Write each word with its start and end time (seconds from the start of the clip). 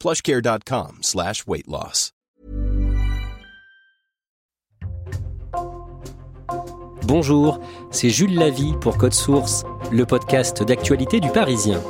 plushcare.com 0.00 0.98
slash 1.02 1.46
weight 1.46 1.66
loss. 1.68 2.12
Bonjour, 7.06 7.60
c'est 7.92 8.10
Jules 8.10 8.34
Lavie 8.34 8.74
pour 8.80 8.98
Code 8.98 9.14
Source, 9.14 9.64
le 9.92 10.04
podcast 10.06 10.64
d'actualité 10.64 11.20
du 11.20 11.30
Parisien. 11.30 11.80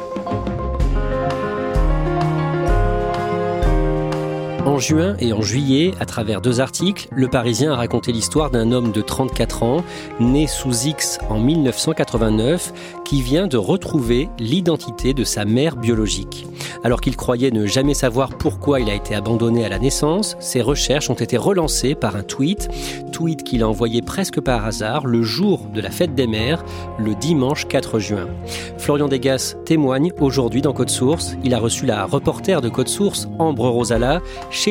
En 4.76 4.78
juin 4.78 5.16
et 5.20 5.32
en 5.32 5.40
juillet, 5.40 5.92
à 6.00 6.04
travers 6.04 6.42
deux 6.42 6.60
articles, 6.60 7.08
Le 7.10 7.28
Parisien 7.28 7.72
a 7.72 7.76
raconté 7.76 8.12
l'histoire 8.12 8.50
d'un 8.50 8.72
homme 8.72 8.92
de 8.92 9.00
34 9.00 9.62
ans, 9.62 9.82
né 10.20 10.46
sous 10.46 10.88
X 10.88 11.18
en 11.30 11.38
1989, 11.38 12.74
qui 13.02 13.22
vient 13.22 13.46
de 13.46 13.56
retrouver 13.56 14.28
l'identité 14.38 15.14
de 15.14 15.24
sa 15.24 15.46
mère 15.46 15.76
biologique. 15.76 16.46
Alors 16.84 17.00
qu'il 17.00 17.16
croyait 17.16 17.50
ne 17.50 17.64
jamais 17.64 17.94
savoir 17.94 18.36
pourquoi 18.36 18.80
il 18.80 18.90
a 18.90 18.94
été 18.94 19.14
abandonné 19.14 19.64
à 19.64 19.70
la 19.70 19.78
naissance, 19.78 20.36
ses 20.40 20.60
recherches 20.60 21.08
ont 21.08 21.14
été 21.14 21.38
relancées 21.38 21.94
par 21.94 22.14
un 22.14 22.22
tweet, 22.22 22.68
tweet 23.12 23.44
qu'il 23.44 23.62
a 23.62 23.68
envoyé 23.68 24.02
presque 24.02 24.40
par 24.40 24.66
hasard 24.66 25.06
le 25.06 25.22
jour 25.22 25.66
de 25.72 25.80
la 25.80 25.90
fête 25.90 26.14
des 26.14 26.26
mères, 26.26 26.64
le 26.98 27.14
dimanche 27.14 27.66
4 27.66 27.98
juin. 27.98 28.28
Florian 28.76 29.08
Degas 29.08 29.56
témoigne 29.64 30.12
aujourd'hui 30.20 30.60
dans 30.60 30.72
Code 30.72 30.90
Source. 30.90 31.36
Il 31.42 31.54
a 31.54 31.58
reçu 31.58 31.86
la 31.86 32.04
reporter 32.04 32.60
de 32.60 32.68
Code 32.68 32.88
Source, 32.88 33.26
Ambre 33.38 33.68
Rosala, 33.68 34.20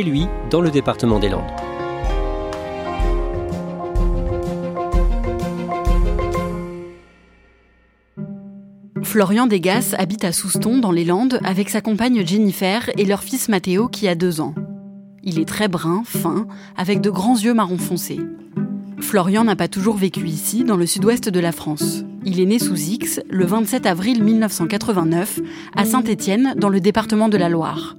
lui 0.03 0.27
dans 0.49 0.61
le 0.61 0.71
département 0.71 1.19
des 1.19 1.29
Landes. 1.29 1.43
Florian 9.03 9.47
Degas 9.47 9.95
habite 9.97 10.25
à 10.25 10.33
Souston, 10.33 10.79
dans 10.79 10.91
les 10.91 11.05
Landes, 11.05 11.39
avec 11.45 11.69
sa 11.69 11.79
compagne 11.79 12.25
Jennifer 12.25 12.89
et 12.97 13.05
leur 13.05 13.23
fils 13.23 13.47
Mathéo 13.47 13.87
qui 13.87 14.09
a 14.09 14.15
deux 14.15 14.41
ans. 14.41 14.53
Il 15.23 15.39
est 15.39 15.47
très 15.47 15.69
brun, 15.69 16.03
fin, 16.05 16.47
avec 16.75 16.99
de 16.99 17.09
grands 17.09 17.37
yeux 17.37 17.53
marron 17.53 17.77
foncé. 17.77 18.19
Florian 18.99 19.43
n'a 19.43 19.55
pas 19.55 19.67
toujours 19.67 19.95
vécu 19.95 20.27
ici, 20.27 20.63
dans 20.63 20.75
le 20.75 20.85
sud-ouest 20.85 21.29
de 21.29 21.39
la 21.39 21.51
France. 21.51 22.03
Il 22.25 22.39
est 22.41 22.45
né 22.45 22.59
sous 22.59 22.75
X 22.75 23.21
le 23.29 23.45
27 23.45 23.85
avril 23.85 24.23
1989 24.23 25.39
à 25.75 25.85
Saint-Étienne, 25.85 26.53
dans 26.57 26.69
le 26.69 26.81
département 26.81 27.29
de 27.29 27.37
la 27.37 27.47
Loire. 27.47 27.95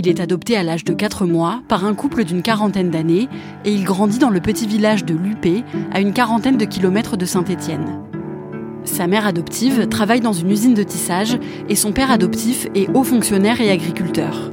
Il 0.00 0.06
est 0.06 0.20
adopté 0.20 0.56
à 0.56 0.62
l'âge 0.62 0.84
de 0.84 0.92
4 0.92 1.26
mois 1.26 1.60
par 1.66 1.84
un 1.84 1.92
couple 1.92 2.22
d'une 2.22 2.40
quarantaine 2.40 2.88
d'années 2.88 3.28
et 3.64 3.72
il 3.72 3.82
grandit 3.82 4.20
dans 4.20 4.30
le 4.30 4.38
petit 4.38 4.68
village 4.68 5.04
de 5.04 5.12
Lupé, 5.12 5.64
à 5.90 5.98
une 5.98 6.12
quarantaine 6.12 6.56
de 6.56 6.64
kilomètres 6.64 7.16
de 7.16 7.26
Saint-Étienne. 7.26 8.00
Sa 8.84 9.08
mère 9.08 9.26
adoptive 9.26 9.88
travaille 9.88 10.20
dans 10.20 10.32
une 10.32 10.52
usine 10.52 10.74
de 10.74 10.84
tissage 10.84 11.36
et 11.68 11.74
son 11.74 11.90
père 11.90 12.12
adoptif 12.12 12.68
est 12.76 12.88
haut 12.94 13.02
fonctionnaire 13.02 13.60
et 13.60 13.72
agriculteur. 13.72 14.52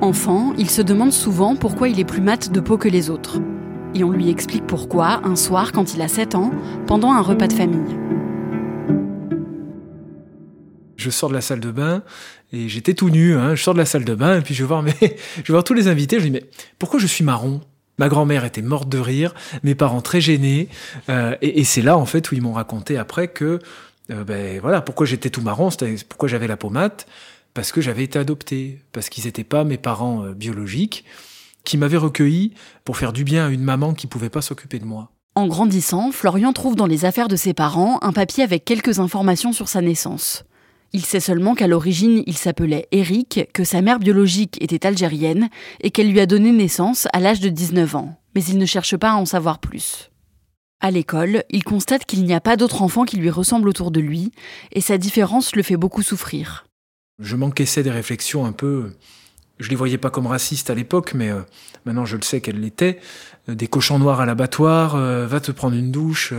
Enfant, 0.00 0.52
il 0.56 0.70
se 0.70 0.82
demande 0.82 1.12
souvent 1.12 1.56
pourquoi 1.56 1.88
il 1.88 1.98
est 1.98 2.04
plus 2.04 2.22
mat 2.22 2.52
de 2.52 2.60
peau 2.60 2.76
que 2.76 2.88
les 2.88 3.10
autres. 3.10 3.40
Et 3.96 4.04
on 4.04 4.12
lui 4.12 4.30
explique 4.30 4.64
pourquoi 4.64 5.22
un 5.24 5.34
soir 5.34 5.72
quand 5.72 5.94
il 5.94 6.02
a 6.02 6.08
7 6.08 6.36
ans, 6.36 6.52
pendant 6.86 7.10
un 7.10 7.20
repas 7.20 7.48
de 7.48 7.52
famille. 7.52 7.98
Je 10.98 11.10
sors 11.10 11.30
de 11.30 11.34
la 11.34 11.40
salle 11.40 11.60
de 11.60 11.70
bain 11.70 12.02
et 12.52 12.68
j'étais 12.68 12.92
tout 12.92 13.08
nu. 13.08 13.34
Hein. 13.34 13.54
Je 13.54 13.62
sors 13.62 13.72
de 13.72 13.78
la 13.78 13.86
salle 13.86 14.04
de 14.04 14.14
bain 14.14 14.38
et 14.38 14.42
puis 14.42 14.54
je 14.54 14.62
vais 14.62 14.68
voir, 14.68 14.84
je 15.44 15.60
tous 15.60 15.74
les 15.74 15.88
invités. 15.88 16.18
Je 16.18 16.24
dis 16.24 16.30
mais 16.30 16.44
pourquoi 16.78 17.00
je 17.00 17.06
suis 17.06 17.24
marron? 17.24 17.60
Ma 17.98 18.08
grand-mère 18.08 18.44
était 18.44 18.62
morte 18.62 18.88
de 18.88 18.98
rire, 18.98 19.34
mes 19.64 19.74
parents 19.74 20.00
très 20.00 20.20
gênés, 20.20 20.68
euh, 21.08 21.34
et, 21.42 21.64
c'est 21.64 21.82
là 21.82 21.98
en 21.98 22.06
fait 22.06 22.30
où 22.30 22.36
ils 22.36 22.40
m'ont 22.40 22.52
raconté 22.52 22.96
après 22.96 23.26
que, 23.26 23.58
euh, 24.12 24.22
ben 24.22 24.60
voilà, 24.60 24.80
pourquoi 24.80 25.04
j'étais 25.04 25.30
tout 25.30 25.40
marron, 25.40 25.70
pourquoi 26.08 26.28
j'avais 26.28 26.46
la 26.46 26.56
pommade, 26.56 27.02
parce 27.54 27.72
que 27.72 27.80
j'avais 27.80 28.04
été 28.04 28.16
adopté, 28.16 28.78
parce 28.92 29.08
qu'ils 29.08 29.24
n'étaient 29.24 29.42
pas 29.42 29.64
mes 29.64 29.78
parents 29.78 30.24
euh, 30.24 30.32
biologiques, 30.32 31.04
qui 31.64 31.76
m'avaient 31.76 31.96
recueilli 31.96 32.54
pour 32.84 32.96
faire 32.96 33.12
du 33.12 33.24
bien 33.24 33.46
à 33.46 33.50
une 33.50 33.64
maman 33.64 33.94
qui 33.94 34.06
pouvait 34.06 34.30
pas 34.30 34.42
s'occuper 34.42 34.78
de 34.78 34.84
moi. 34.84 35.10
En 35.34 35.48
grandissant, 35.48 36.12
Florian 36.12 36.52
trouve 36.52 36.76
dans 36.76 36.86
les 36.86 37.04
affaires 37.04 37.28
de 37.28 37.36
ses 37.36 37.52
parents 37.52 37.98
un 38.02 38.12
papier 38.12 38.44
avec 38.44 38.64
quelques 38.64 39.00
informations 39.00 39.52
sur 39.52 39.68
sa 39.68 39.80
naissance. 39.80 40.44
Il 40.92 41.04
sait 41.04 41.20
seulement 41.20 41.54
qu'à 41.54 41.66
l'origine, 41.66 42.22
il 42.26 42.36
s'appelait 42.36 42.88
Eric, 42.92 43.48
que 43.52 43.64
sa 43.64 43.82
mère 43.82 43.98
biologique 43.98 44.56
était 44.62 44.86
algérienne 44.86 45.50
et 45.80 45.90
qu'elle 45.90 46.10
lui 46.10 46.20
a 46.20 46.26
donné 46.26 46.50
naissance 46.50 47.08
à 47.12 47.20
l'âge 47.20 47.40
de 47.40 47.50
19 47.50 47.96
ans. 47.96 48.18
Mais 48.34 48.42
il 48.44 48.58
ne 48.58 48.66
cherche 48.66 48.96
pas 48.96 49.10
à 49.10 49.16
en 49.16 49.26
savoir 49.26 49.58
plus. 49.58 50.10
À 50.80 50.90
l'école, 50.90 51.42
il 51.50 51.64
constate 51.64 52.06
qu'il 52.06 52.24
n'y 52.24 52.34
a 52.34 52.40
pas 52.40 52.56
d'autres 52.56 52.82
enfants 52.82 53.04
qui 53.04 53.16
lui 53.16 53.30
ressemblent 53.30 53.68
autour 53.68 53.90
de 53.90 54.00
lui, 54.00 54.32
et 54.72 54.80
sa 54.80 54.96
différence 54.96 55.56
le 55.56 55.62
fait 55.62 55.76
beaucoup 55.76 56.02
souffrir. 56.02 56.66
Je 57.18 57.34
m'encaissais 57.34 57.82
des 57.82 57.90
réflexions 57.90 58.46
un 58.46 58.52
peu. 58.52 58.92
Je 59.58 59.68
les 59.70 59.76
voyais 59.76 59.98
pas 59.98 60.10
comme 60.10 60.28
racistes 60.28 60.70
à 60.70 60.74
l'époque, 60.74 61.14
mais 61.14 61.30
euh, 61.30 61.40
maintenant 61.84 62.04
je 62.04 62.16
le 62.16 62.22
sais 62.22 62.40
qu'elles 62.40 62.60
l'étaient. 62.60 63.00
Euh, 63.48 63.56
des 63.56 63.66
cochons 63.66 63.98
noirs 63.98 64.20
à 64.20 64.26
l'abattoir, 64.26 64.94
euh, 64.94 65.26
va 65.26 65.40
te 65.40 65.50
prendre 65.50 65.74
une 65.74 65.90
douche, 65.90 66.32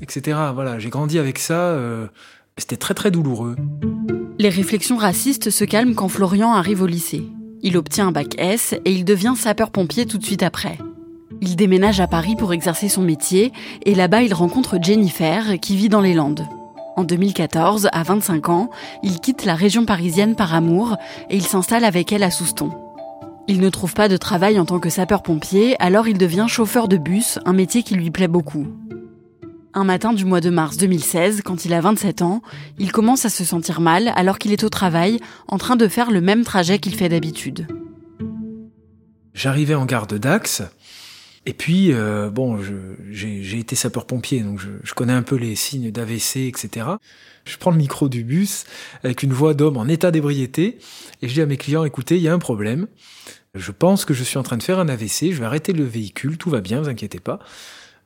etc. 0.00 0.38
Voilà, 0.54 0.78
j'ai 0.78 0.88
grandi 0.88 1.18
avec 1.18 1.38
ça. 1.38 1.76
C'était 2.58 2.76
très 2.76 2.94
très 2.94 3.10
douloureux. 3.10 3.56
Les 4.38 4.50
réflexions 4.50 4.96
racistes 4.96 5.50
se 5.50 5.64
calment 5.64 5.94
quand 5.94 6.08
Florian 6.08 6.52
arrive 6.52 6.82
au 6.82 6.86
lycée. 6.86 7.24
Il 7.62 7.76
obtient 7.76 8.08
un 8.08 8.12
bac 8.12 8.34
S 8.38 8.74
et 8.84 8.92
il 8.92 9.04
devient 9.04 9.34
sapeur-pompier 9.36 10.04
tout 10.04 10.18
de 10.18 10.24
suite 10.24 10.42
après. 10.42 10.78
Il 11.40 11.56
déménage 11.56 12.00
à 12.00 12.06
Paris 12.06 12.36
pour 12.36 12.52
exercer 12.52 12.88
son 12.88 13.02
métier 13.02 13.52
et 13.86 13.94
là-bas 13.94 14.22
il 14.22 14.34
rencontre 14.34 14.78
Jennifer 14.80 15.58
qui 15.60 15.76
vit 15.76 15.88
dans 15.88 16.00
les 16.00 16.12
Landes. 16.12 16.46
En 16.96 17.04
2014, 17.04 17.88
à 17.90 18.02
25 18.02 18.48
ans, 18.50 18.70
il 19.02 19.18
quitte 19.20 19.46
la 19.46 19.54
région 19.54 19.86
parisienne 19.86 20.36
par 20.36 20.54
amour 20.54 20.96
et 21.30 21.36
il 21.36 21.46
s'installe 21.46 21.84
avec 21.84 22.12
elle 22.12 22.22
à 22.22 22.30
Souston. 22.30 22.70
Il 23.48 23.60
ne 23.60 23.70
trouve 23.70 23.94
pas 23.94 24.08
de 24.08 24.16
travail 24.18 24.60
en 24.60 24.66
tant 24.66 24.78
que 24.78 24.90
sapeur-pompier, 24.90 25.74
alors 25.80 26.06
il 26.06 26.18
devient 26.18 26.46
chauffeur 26.48 26.86
de 26.86 26.98
bus, 26.98 27.38
un 27.46 27.54
métier 27.54 27.82
qui 27.82 27.94
lui 27.94 28.10
plaît 28.10 28.28
beaucoup. 28.28 28.66
Un 29.74 29.84
matin 29.84 30.12
du 30.12 30.26
mois 30.26 30.42
de 30.42 30.50
mars 30.50 30.76
2016, 30.76 31.40
quand 31.42 31.64
il 31.64 31.72
a 31.72 31.80
27 31.80 32.20
ans, 32.20 32.42
il 32.78 32.92
commence 32.92 33.24
à 33.24 33.30
se 33.30 33.42
sentir 33.42 33.80
mal 33.80 34.12
alors 34.16 34.38
qu'il 34.38 34.52
est 34.52 34.64
au 34.64 34.68
travail, 34.68 35.18
en 35.48 35.56
train 35.56 35.76
de 35.76 35.88
faire 35.88 36.10
le 36.10 36.20
même 36.20 36.44
trajet 36.44 36.78
qu'il 36.78 36.94
fait 36.94 37.08
d'habitude. 37.08 37.66
J'arrivais 39.32 39.74
en 39.74 39.86
gare 39.86 40.06
de 40.06 40.18
Dax, 40.18 40.62
et 41.46 41.54
puis, 41.54 41.92
euh, 41.92 42.28
bon, 42.28 42.60
j'ai 43.10 43.58
été 43.58 43.74
sapeur-pompier, 43.74 44.40
donc 44.40 44.60
je, 44.60 44.68
je 44.84 44.92
connais 44.92 45.14
un 45.14 45.22
peu 45.22 45.36
les 45.36 45.56
signes 45.56 45.90
d'AVC, 45.90 46.48
etc. 46.48 46.86
Je 47.46 47.56
prends 47.56 47.70
le 47.70 47.78
micro 47.78 48.10
du 48.10 48.24
bus 48.24 48.64
avec 49.02 49.22
une 49.22 49.32
voix 49.32 49.54
d'homme 49.54 49.78
en 49.78 49.88
état 49.88 50.10
d'ébriété, 50.10 50.78
et 51.22 51.28
je 51.28 51.32
dis 51.32 51.40
à 51.40 51.46
mes 51.46 51.56
clients, 51.56 51.84
écoutez, 51.84 52.16
il 52.16 52.22
y 52.22 52.28
a 52.28 52.34
un 52.34 52.38
problème. 52.38 52.88
Je 53.54 53.72
pense 53.72 54.04
que 54.04 54.12
je 54.12 54.22
suis 54.22 54.36
en 54.36 54.42
train 54.42 54.58
de 54.58 54.62
faire 54.62 54.78
un 54.78 54.88
AVC, 54.88 55.32
je 55.32 55.38
vais 55.38 55.46
arrêter 55.46 55.72
le 55.72 55.84
véhicule, 55.84 56.36
tout 56.36 56.50
va 56.50 56.60
bien, 56.60 56.82
vous 56.82 56.90
inquiétez 56.90 57.20
pas. 57.20 57.38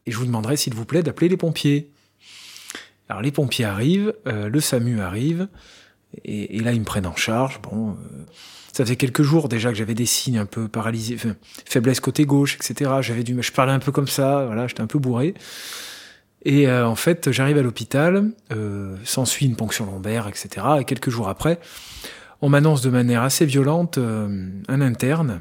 Et 0.06 0.12
je 0.12 0.17
vous 0.19 0.26
demanderai, 0.26 0.56
s'il 0.56 0.75
vous 0.75 0.85
plaît, 0.85 1.03
d'appeler 1.03 1.29
les 1.29 1.37
pompiers. 1.37 1.91
Alors 3.08 3.23
les 3.23 3.32
pompiers 3.32 3.64
arrivent, 3.64 4.14
euh, 4.26 4.49
le 4.49 4.61
SAMU 4.61 5.00
arrive, 5.00 5.49
et, 6.25 6.56
et 6.56 6.61
là 6.61 6.73
ils 6.73 6.81
me 6.81 6.85
prennent 6.85 7.06
en 7.06 7.14
charge. 7.14 7.61
Bon, 7.62 7.91
euh, 7.91 7.94
ça 8.73 8.85
faisait 8.85 8.97
quelques 8.97 9.23
jours 9.23 9.49
déjà 9.49 9.70
que 9.70 9.76
j'avais 9.76 9.94
des 9.94 10.06
signes 10.06 10.38
un 10.38 10.47
peu 10.47 10.69
paralysés, 10.69 11.14
enfin, 11.14 11.35
faiblesse 11.64 12.00
côté 12.00 12.26
gauche, 12.26 12.56
etc. 12.56 12.91
J'avais 13.00 13.23
du, 13.23 13.41
je 13.41 13.53
parlais 13.53 13.73
un 13.73 13.79
peu 13.79 13.93
comme 13.93 14.08
ça, 14.08 14.44
voilà, 14.47 14.67
j'étais 14.67 14.82
un 14.82 14.87
peu 14.87 14.99
bourré. 14.99 15.35
Et 16.44 16.69
euh, 16.69 16.87
en 16.87 16.94
fait, 16.94 17.32
j'arrive 17.32 17.59
à 17.59 17.62
l'hôpital, 17.62 18.31
euh, 18.52 18.97
s'ensuit 19.02 19.47
une 19.47 19.56
ponction 19.56 19.87
lombaire, 19.87 20.29
etc. 20.29 20.64
Et 20.81 20.85
quelques 20.85 21.11
jours 21.11 21.29
après, 21.29 21.59
on 22.41 22.49
m'annonce 22.49 22.82
de 22.82 22.91
manière 22.91 23.23
assez 23.23 23.47
violente 23.47 23.99
euh, 23.99 24.49
un 24.69 24.81
interne 24.81 25.41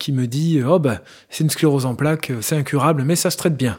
qui 0.00 0.10
me 0.10 0.26
dit 0.26 0.60
Oh, 0.64 0.80
bah, 0.80 1.02
c'est 1.28 1.44
une 1.44 1.50
sclérose 1.50 1.86
en 1.86 1.94
plaques, 1.94 2.32
c'est 2.40 2.56
incurable, 2.56 3.04
mais 3.04 3.14
ça 3.14 3.30
se 3.30 3.36
traite 3.36 3.56
bien. 3.56 3.78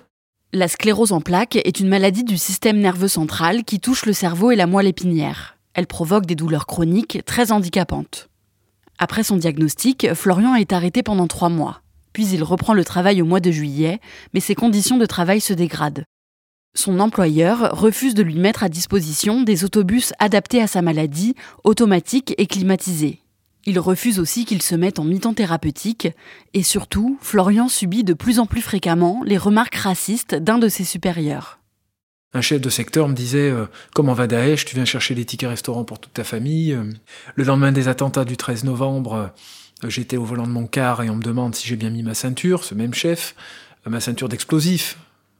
La 0.53 0.67
sclérose 0.67 1.11
en 1.11 1.21
plaques 1.21 1.57
est 1.57 1.79
une 1.79 1.89
maladie 1.89 2.23
du 2.23 2.37
système 2.37 2.79
nerveux 2.79 3.07
central 3.07 3.63
qui 3.65 3.79
touche 3.79 4.05
le 4.05 4.13
cerveau 4.13 4.51
et 4.51 4.55
la 4.55 4.67
moelle 4.67 4.87
épinière. 4.87 5.57
Elle 5.73 5.87
provoque 5.87 6.25
des 6.25 6.35
douleurs 6.35 6.67
chroniques 6.67 7.19
très 7.25 7.51
handicapantes. 7.51 8.29
Après 8.99 9.23
son 9.23 9.37
diagnostic, 9.37 10.13
Florian 10.13 10.55
est 10.55 10.73
arrêté 10.73 11.03
pendant 11.03 11.27
trois 11.27 11.49
mois. 11.49 11.81
Puis 12.13 12.27
il 12.27 12.43
reprend 12.43 12.73
le 12.73 12.83
travail 12.83 13.21
au 13.21 13.25
mois 13.25 13.39
de 13.39 13.49
juillet, 13.49 13.99
mais 14.33 14.41
ses 14.41 14.53
conditions 14.53 14.97
de 14.97 15.05
travail 15.05 15.41
se 15.41 15.53
dégradent. 15.53 16.03
Son 16.75 16.99
employeur 16.99 17.71
refuse 17.71 18.13
de 18.13 18.23
lui 18.23 18.35
mettre 18.35 18.63
à 18.63 18.69
disposition 18.69 19.41
des 19.43 19.63
autobus 19.63 20.13
adaptés 20.19 20.61
à 20.61 20.67
sa 20.67 20.81
maladie, 20.81 21.35
automatiques 21.63 22.35
et 22.37 22.45
climatisés. 22.45 23.20
Il 23.65 23.79
refuse 23.79 24.19
aussi 24.19 24.45
qu'il 24.45 24.61
se 24.61 24.75
mette 24.75 24.97
en 24.97 25.03
mi-temps 25.03 25.33
thérapeutique, 25.33 26.09
et 26.53 26.63
surtout, 26.63 27.17
Florian 27.21 27.67
subit 27.67 28.03
de 28.03 28.13
plus 28.13 28.39
en 28.39 28.45
plus 28.45 28.61
fréquemment 28.61 29.21
les 29.25 29.37
remarques 29.37 29.75
racistes 29.75 30.35
d'un 30.35 30.57
de 30.57 30.67
ses 30.67 30.83
supérieurs. 30.83 31.59
Un 32.33 32.41
chef 32.41 32.61
de 32.61 32.69
secteur 32.69 33.07
me 33.09 33.13
disait 33.13 33.49
euh, 33.49 33.65
Comment 33.93 34.13
va 34.13 34.25
Daesh? 34.25 34.65
Tu 34.65 34.75
viens 34.75 34.85
chercher 34.85 35.15
des 35.15 35.25
tickets 35.25 35.49
restaurants 35.49 35.83
pour 35.83 35.99
toute 35.99 36.13
ta 36.13 36.23
famille. 36.23 36.73
Euh, 36.73 36.83
le 37.35 37.43
lendemain 37.43 37.73
des 37.73 37.87
attentats 37.87 38.23
du 38.23 38.37
13 38.37 38.63
novembre, 38.63 39.31
euh, 39.83 39.89
j'étais 39.89 40.17
au 40.17 40.23
volant 40.23 40.47
de 40.47 40.51
mon 40.51 40.65
car 40.65 41.03
et 41.03 41.09
on 41.09 41.15
me 41.15 41.21
demande 41.21 41.55
si 41.55 41.67
j'ai 41.67 41.75
bien 41.75 41.89
mis 41.89 42.03
ma 42.03 42.13
ceinture, 42.13 42.63
ce 42.63 42.73
même 42.73 42.93
chef, 42.93 43.35
ma 43.85 43.99
ceinture 43.99 44.29
d'explosif. 44.29 44.97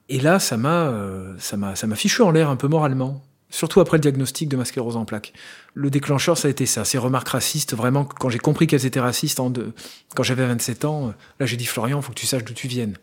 Et 0.09 0.19
là, 0.19 0.39
ça 0.39 0.57
m'a, 0.57 0.93
ça 1.37 1.55
m'a, 1.55 1.75
ça 1.77 1.87
m'a 1.87 1.95
fichu 1.95 2.21
en 2.21 2.31
l'air 2.31 2.49
un 2.49 2.57
peu 2.57 2.67
moralement. 2.67 3.21
Surtout 3.51 3.81
après 3.81 3.97
le 3.97 4.01
diagnostic 4.01 4.49
de 4.49 4.57
ma 4.57 4.65
sclérose 4.65 4.97
en 4.97 5.05
plaques. 5.05 5.33
Le 5.73 5.89
déclencheur, 5.89 6.37
ça 6.37 6.47
a 6.47 6.51
été 6.51 6.65
ça, 6.65 6.85
ces 6.85 6.97
remarques 6.97 7.27
racistes. 7.27 7.75
Vraiment, 7.75 8.05
quand 8.05 8.29
j'ai 8.29 8.39
compris 8.39 8.65
qu'elles 8.65 8.85
étaient 8.85 8.99
racistes, 8.99 9.39
en 9.39 9.51
quand 10.15 10.23
j'avais 10.23 10.47
27 10.47 10.85
ans, 10.85 11.13
là 11.39 11.45
j'ai 11.45 11.57
dit 11.57 11.65
Florian, 11.65 12.01
faut 12.01 12.13
que 12.13 12.19
tu 12.19 12.25
saches 12.25 12.45
d'où 12.45 12.53
tu 12.53 12.67
viennes. 12.67 12.95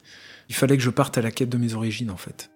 Il 0.48 0.54
fallait 0.54 0.76
que 0.76 0.82
je 0.82 0.90
parte 0.90 1.18
à 1.18 1.22
la 1.22 1.30
quête 1.30 1.50
de 1.50 1.58
mes 1.58 1.74
origines, 1.74 2.10
en 2.10 2.16
fait. 2.16 2.50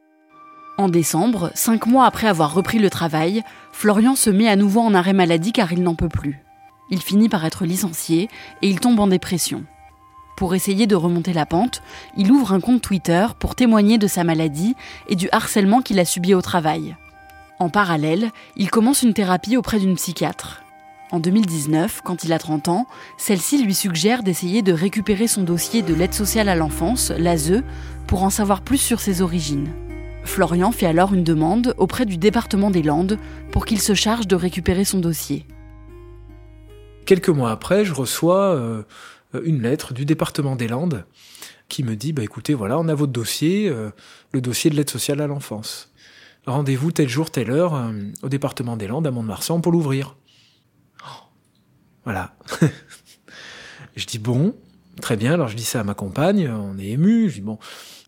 En 0.79 0.89
décembre, 0.89 1.53
cinq 1.55 1.87
mois 1.87 2.07
après 2.07 2.27
avoir 2.27 2.55
repris 2.55 2.79
le 2.79 2.89
travail, 2.89 3.43
Florian 3.73 4.17
se 4.17 4.31
met 4.31 4.49
à 4.49 4.57
nouveau 4.57 4.81
en 4.81 4.95
arrêt 4.95 5.13
maladie 5.13 5.53
car 5.53 5.71
il 5.73 5.83
n'en 5.83 5.95
peut 5.95 6.09
plus. 6.09 6.41
Il 6.91 7.03
finit 7.03 7.29
par 7.29 7.45
être 7.45 7.67
licencié 7.67 8.31
et 8.63 8.69
il 8.69 8.81
tombe 8.81 8.99
en 8.99 9.07
dépression. 9.07 9.65
Pour 10.39 10.55
essayer 10.55 10.87
de 10.87 10.97
remonter 10.97 11.35
la 11.35 11.45
pente, 11.45 11.83
il 12.17 12.33
ouvre 12.33 12.53
un 12.53 12.61
compte 12.61 12.81
Twitter 12.81 13.27
pour 13.39 13.55
témoigner 13.55 13.99
de 13.99 14.07
sa 14.07 14.25
maladie 14.25 14.75
et 15.09 15.15
du 15.15 15.29
harcèlement 15.31 15.83
qu'il 15.83 16.01
a 16.01 16.07
subi 16.07 16.33
au 16.35 16.41
travail. 16.41 16.97
En 17.63 17.69
parallèle, 17.69 18.33
il 18.57 18.71
commence 18.71 19.03
une 19.03 19.15
thérapie 19.15 19.57
auprès 19.57 19.79
d'une 19.79 19.95
psychiatre. 19.95 20.65
En 21.13 21.21
2019, 21.21 22.01
quand 22.03 22.25
il 22.25 22.33
a 22.33 22.41
30 22.41 22.67
ans, 22.67 22.89
celle-ci 23.19 23.63
lui 23.63 23.73
suggère 23.73 24.25
d'essayer 24.25 24.63
de 24.63 24.73
récupérer 24.73 25.29
son 25.29 25.45
dossier 25.45 25.83
de 25.83 25.95
l'aide 25.95 26.13
sociale 26.13 26.49
à 26.49 26.57
l'enfance, 26.57 27.13
l'ASE, 27.17 27.63
pour 28.09 28.25
en 28.25 28.31
savoir 28.31 28.63
plus 28.63 28.79
sur 28.79 28.99
ses 28.99 29.23
origines. 29.23 29.69
Florian 30.25 30.73
fait 30.73 30.87
alors 30.87 31.15
une 31.15 31.23
demande 31.23 31.77
auprès 31.79 32.05
du 32.05 32.17
département 32.17 32.73
des 32.73 32.83
Landes 32.83 33.17
pour 33.53 33.65
qu'il 33.65 33.81
se 33.81 33.95
charge 33.95 34.27
de 34.27 34.35
récupérer 34.35 34.85
son 34.85 34.99
dossier. 34.99 35.47
Quelques 37.07 37.29
mois 37.29 37.53
après, 37.53 37.85
je 37.85 37.95
reçois 37.95 38.57
euh, 38.57 38.83
une 39.45 39.63
lettre 39.63 39.95
du 39.95 40.05
département 40.05 40.57
des 40.57 40.67
Landes 40.67 41.05
qui 41.69 41.85
me 41.85 41.95
dit 41.95 42.13
bah 42.13 42.25
écoutez 42.25 42.55
voilà 42.55 42.77
on 42.79 42.89
a 42.89 42.95
votre 42.95 43.13
dossier 43.13 43.69
euh, 43.69 43.91
le 44.33 44.41
dossier 44.41 44.69
de 44.69 44.75
l'aide 44.75 44.91
sociale 44.91 45.21
à 45.21 45.29
l'enfance 45.29 45.92
rendez-vous 46.47 46.93
tel 46.93 47.09
jour 47.09 47.31
telle 47.31 47.51
heure 47.51 47.75
euh, 47.75 47.93
au 48.23 48.29
département 48.29 48.77
des 48.77 48.87
Landes 48.87 49.07
à 49.07 49.11
Mont-de-Marsan 49.11 49.61
pour 49.61 49.73
l'ouvrir. 49.73 50.17
Voilà. 52.05 52.35
Je 53.97 54.07
dis 54.07 54.19
bon 54.19 54.55
très 55.01 55.17
bien. 55.17 55.35
Alors 55.35 55.49
je 55.49 55.57
dis 55.57 55.65
ça 55.65 55.81
à 55.81 55.85
ma 55.85 55.95
compagne. 55.95 56.49
On 56.49 56.79
est 56.79 56.89
ému. 56.89 57.29
Je 57.29 57.37
dis 57.37 57.41
bon 57.41 57.59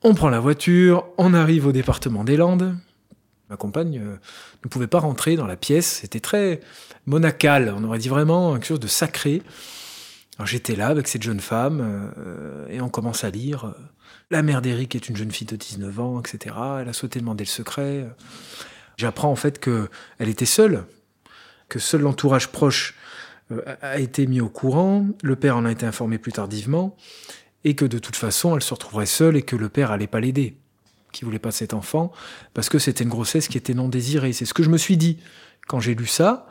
on 0.07 0.13
prend 0.15 0.29
la 0.29 0.39
voiture, 0.39 1.07
on 1.17 1.33
arrive 1.33 1.67
au 1.67 1.73
département 1.73 2.25
des 2.25 2.37
Landes. 2.37 2.77
Ma 3.49 3.57
compagne 3.57 3.99
euh, 3.99 4.17
ne 4.63 4.69
pouvait 4.69 4.87
pas 4.87 5.01
rentrer 5.01 5.35
dans 5.35 5.47
la 5.47 5.57
pièce, 5.57 6.01
c'était 6.03 6.21
très 6.21 6.61
monacal, 7.07 7.75
on 7.77 7.85
aurait 7.85 7.99
dit 7.99 8.09
vraiment 8.09 8.53
quelque 8.53 8.67
chose 8.67 8.81
de 8.81 8.87
sacré. 8.87 9.43
J'étais 10.45 10.75
là 10.75 10.89
avec 10.89 11.07
cette 11.07 11.23
jeune 11.23 11.41
femme 11.41 12.13
euh, 12.19 12.67
et 12.69 12.81
on 12.81 12.89
commence 12.89 13.23
à 13.23 13.31
lire. 13.31 13.75
La 14.31 14.43
mère 14.43 14.63
d'Éric 14.63 14.97
est 14.97 15.09
une 15.09 15.17
jeune 15.17 15.31
fille 15.31 15.47
de 15.47 15.57
19 15.57 16.01
ans, 16.01 16.21
etc. 16.21 16.57
Elle 16.81 16.89
a 16.89 16.93
souhaité 16.93 17.21
demander 17.21 17.45
le 17.45 17.49
secret. 17.49 18.09
J'apprends 18.97 19.31
en 19.31 19.37
fait 19.37 19.61
que 19.61 19.89
elle 20.19 20.29
était 20.29 20.45
seule, 20.45 20.85
que 21.69 21.79
seul 21.79 22.03
l'entourage 22.03 22.49
proche 22.49 22.95
euh, 23.53 23.63
a 23.81 23.99
été 23.99 24.27
mis 24.27 24.41
au 24.41 24.49
courant. 24.49 25.07
Le 25.23 25.37
père 25.37 25.57
en 25.57 25.65
a 25.65 25.73
été 25.73 25.87
informé 25.87 26.19
plus 26.19 26.33
tardivement 26.33 26.97
et 27.65 27.75
que 27.75 27.85
de 27.85 27.99
toute 27.99 28.17
façon, 28.17 28.57
elle 28.57 28.63
se 28.63 28.75
retrouverait 28.75 29.07
seule 29.07 29.37
et 29.37 29.43
que 29.43 29.57
le 29.57 29.69
père 29.69 29.91
allait 29.91 30.07
pas 30.07 30.21
l'aider, 30.21 30.57
qui 31.13 31.25
voulait 31.25 31.39
pas 31.39 31.51
cet 31.51 31.75
enfant, 31.75 32.13
parce 32.53 32.69
que 32.69 32.79
c'était 32.79 33.05
une 33.05 33.11
grossesse 33.11 33.49
qui 33.49 33.57
était 33.57 33.75
non 33.75 33.89
désirée. 33.89 34.33
C'est 34.33 34.45
ce 34.45 34.55
que 34.55 34.63
je 34.63 34.71
me 34.71 34.79
suis 34.79 34.97
dit 34.97 35.19
quand 35.67 35.81
j'ai 35.81 35.95
lu 35.95 36.07
ça. 36.07 36.47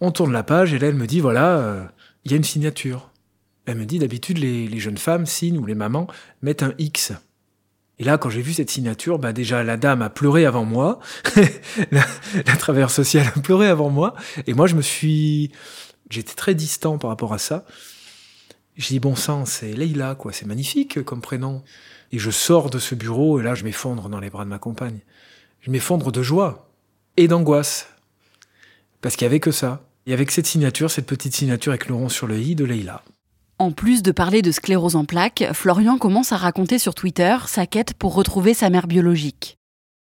On 0.00 0.10
tourne 0.10 0.32
la 0.32 0.42
page 0.42 0.72
et 0.72 0.78
là, 0.78 0.88
elle 0.88 0.94
me 0.94 1.06
dit 1.06 1.20
voilà, 1.20 1.58
euh, 1.58 1.84
il 2.24 2.30
y 2.30 2.34
a 2.34 2.36
une 2.36 2.44
signature. 2.44 3.10
Elle 3.66 3.76
me 3.76 3.86
dit 3.86 3.98
d'habitude, 3.98 4.38
les, 4.38 4.78
jeunes 4.78 4.98
femmes 4.98 5.26
signent 5.26 5.58
ou 5.58 5.66
les 5.66 5.74
mamans 5.74 6.06
mettent 6.42 6.62
un 6.62 6.74
X. 6.78 7.12
Et 7.98 8.04
là, 8.04 8.18
quand 8.18 8.28
j'ai 8.28 8.42
vu 8.42 8.52
cette 8.52 8.70
signature, 8.70 9.18
bah 9.18 9.32
déjà 9.32 9.62
la 9.62 9.76
dame 9.76 10.02
a 10.02 10.10
pleuré 10.10 10.46
avant 10.46 10.64
moi, 10.64 10.98
la, 11.92 12.04
la 12.34 12.56
travailleuse 12.56 12.90
sociale 12.90 13.32
a 13.34 13.40
pleuré 13.40 13.68
avant 13.68 13.88
moi, 13.88 14.14
et 14.46 14.52
moi 14.52 14.66
je 14.66 14.74
me 14.74 14.82
suis, 14.82 15.52
j'étais 16.10 16.34
très 16.34 16.54
distant 16.54 16.98
par 16.98 17.10
rapport 17.10 17.32
à 17.32 17.38
ça. 17.38 17.64
Je 18.76 18.88
dis 18.88 18.98
bon 18.98 19.14
sang, 19.14 19.44
c'est 19.44 19.72
Leïla, 19.72 20.16
quoi, 20.16 20.32
c'est 20.32 20.46
magnifique 20.46 21.04
comme 21.04 21.20
prénom. 21.20 21.62
Et 22.10 22.18
je 22.18 22.30
sors 22.30 22.70
de 22.70 22.78
ce 22.78 22.94
bureau 22.94 23.40
et 23.40 23.42
là 23.42 23.54
je 23.54 23.64
m'effondre 23.64 24.08
dans 24.08 24.20
les 24.20 24.30
bras 24.30 24.44
de 24.44 24.50
ma 24.50 24.58
compagne. 24.58 24.98
Je 25.60 25.70
m'effondre 25.70 26.10
de 26.10 26.22
joie 26.22 26.68
et 27.16 27.28
d'angoisse. 27.28 27.88
Parce 29.00 29.16
qu'il 29.16 29.26
n'y 29.26 29.32
avait 29.32 29.40
que 29.40 29.52
ça. 29.52 29.86
Et 30.06 30.12
avec 30.12 30.30
cette 30.30 30.46
signature, 30.46 30.90
cette 30.90 31.06
petite 31.06 31.34
signature 31.34 31.72
avec 31.72 31.88
le 31.88 31.94
rond 31.94 32.08
sur 32.08 32.26
le 32.26 32.38
i 32.38 32.54
de 32.54 32.64
Leïla. 32.64 33.02
En 33.60 33.70
plus 33.70 34.02
de 34.02 34.10
parler 34.10 34.42
de 34.42 34.50
sclérose 34.50 34.96
en 34.96 35.04
plaques, 35.04 35.44
Florian 35.52 35.96
commence 35.96 36.32
à 36.32 36.36
raconter 36.36 36.80
sur 36.80 36.94
Twitter 36.94 37.36
sa 37.46 37.66
quête 37.66 37.94
pour 37.94 38.14
retrouver 38.14 38.52
sa 38.52 38.68
mère 38.68 38.88
biologique. 38.88 39.58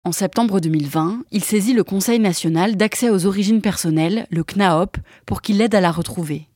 En 0.05 0.11
septembre 0.11 0.59
2020, 0.59 1.23
il 1.31 1.45
saisit 1.45 1.73
le 1.73 1.85
Conseil 1.85 2.19
national 2.19 2.77
d'accès 2.77 3.11
aux 3.11 3.27
origines 3.27 3.61
personnelles, 3.61 4.27
le 4.31 4.43
CNAOP, 4.43 4.97
pour 5.25 5.41
qu'il 5.41 5.59
l'aide 5.59 5.77
à 5.77 5.81
la 5.81 5.93
retrouver. 5.93 6.49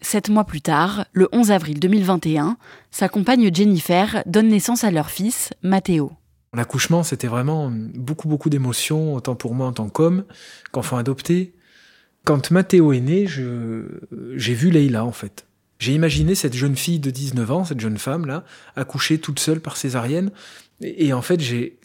Sept 0.00 0.28
mois 0.28 0.42
plus 0.42 0.60
tard, 0.60 1.04
le 1.12 1.28
11 1.30 1.52
avril 1.52 1.78
2021, 1.78 2.56
sa 2.90 3.08
compagne 3.08 3.54
Jennifer 3.54 4.24
donne 4.26 4.48
naissance 4.48 4.82
à 4.82 4.90
leur 4.90 5.08
fils, 5.08 5.50
Matteo. 5.62 6.10
L'accouchement, 6.52 7.04
c'était 7.04 7.28
vraiment 7.28 7.70
beaucoup, 7.70 8.26
beaucoup 8.26 8.50
d'émotions, 8.50 9.14
autant 9.14 9.36
pour 9.36 9.54
moi 9.54 9.68
en 9.68 9.72
tant 9.72 9.88
qu'homme 9.88 10.24
qu'enfant 10.72 10.96
adopté. 10.96 11.54
Quand 12.24 12.50
Matteo 12.50 12.92
est 12.92 13.00
né, 13.00 13.26
j'ai 13.28 14.54
vu 14.54 14.70
Leïla, 14.70 15.04
en 15.04 15.12
fait. 15.12 15.46
J'ai 15.82 15.94
imaginé 15.94 16.36
cette 16.36 16.54
jeune 16.54 16.76
fille 16.76 17.00
de 17.00 17.10
19 17.10 17.50
ans, 17.50 17.64
cette 17.64 17.80
jeune 17.80 17.98
femme-là, 17.98 18.44
accouchée 18.76 19.18
toute 19.18 19.40
seule 19.40 19.58
par 19.58 19.76
césarienne. 19.76 20.30
Et, 20.80 21.12
en 21.12 21.22
fait, 21.22 21.40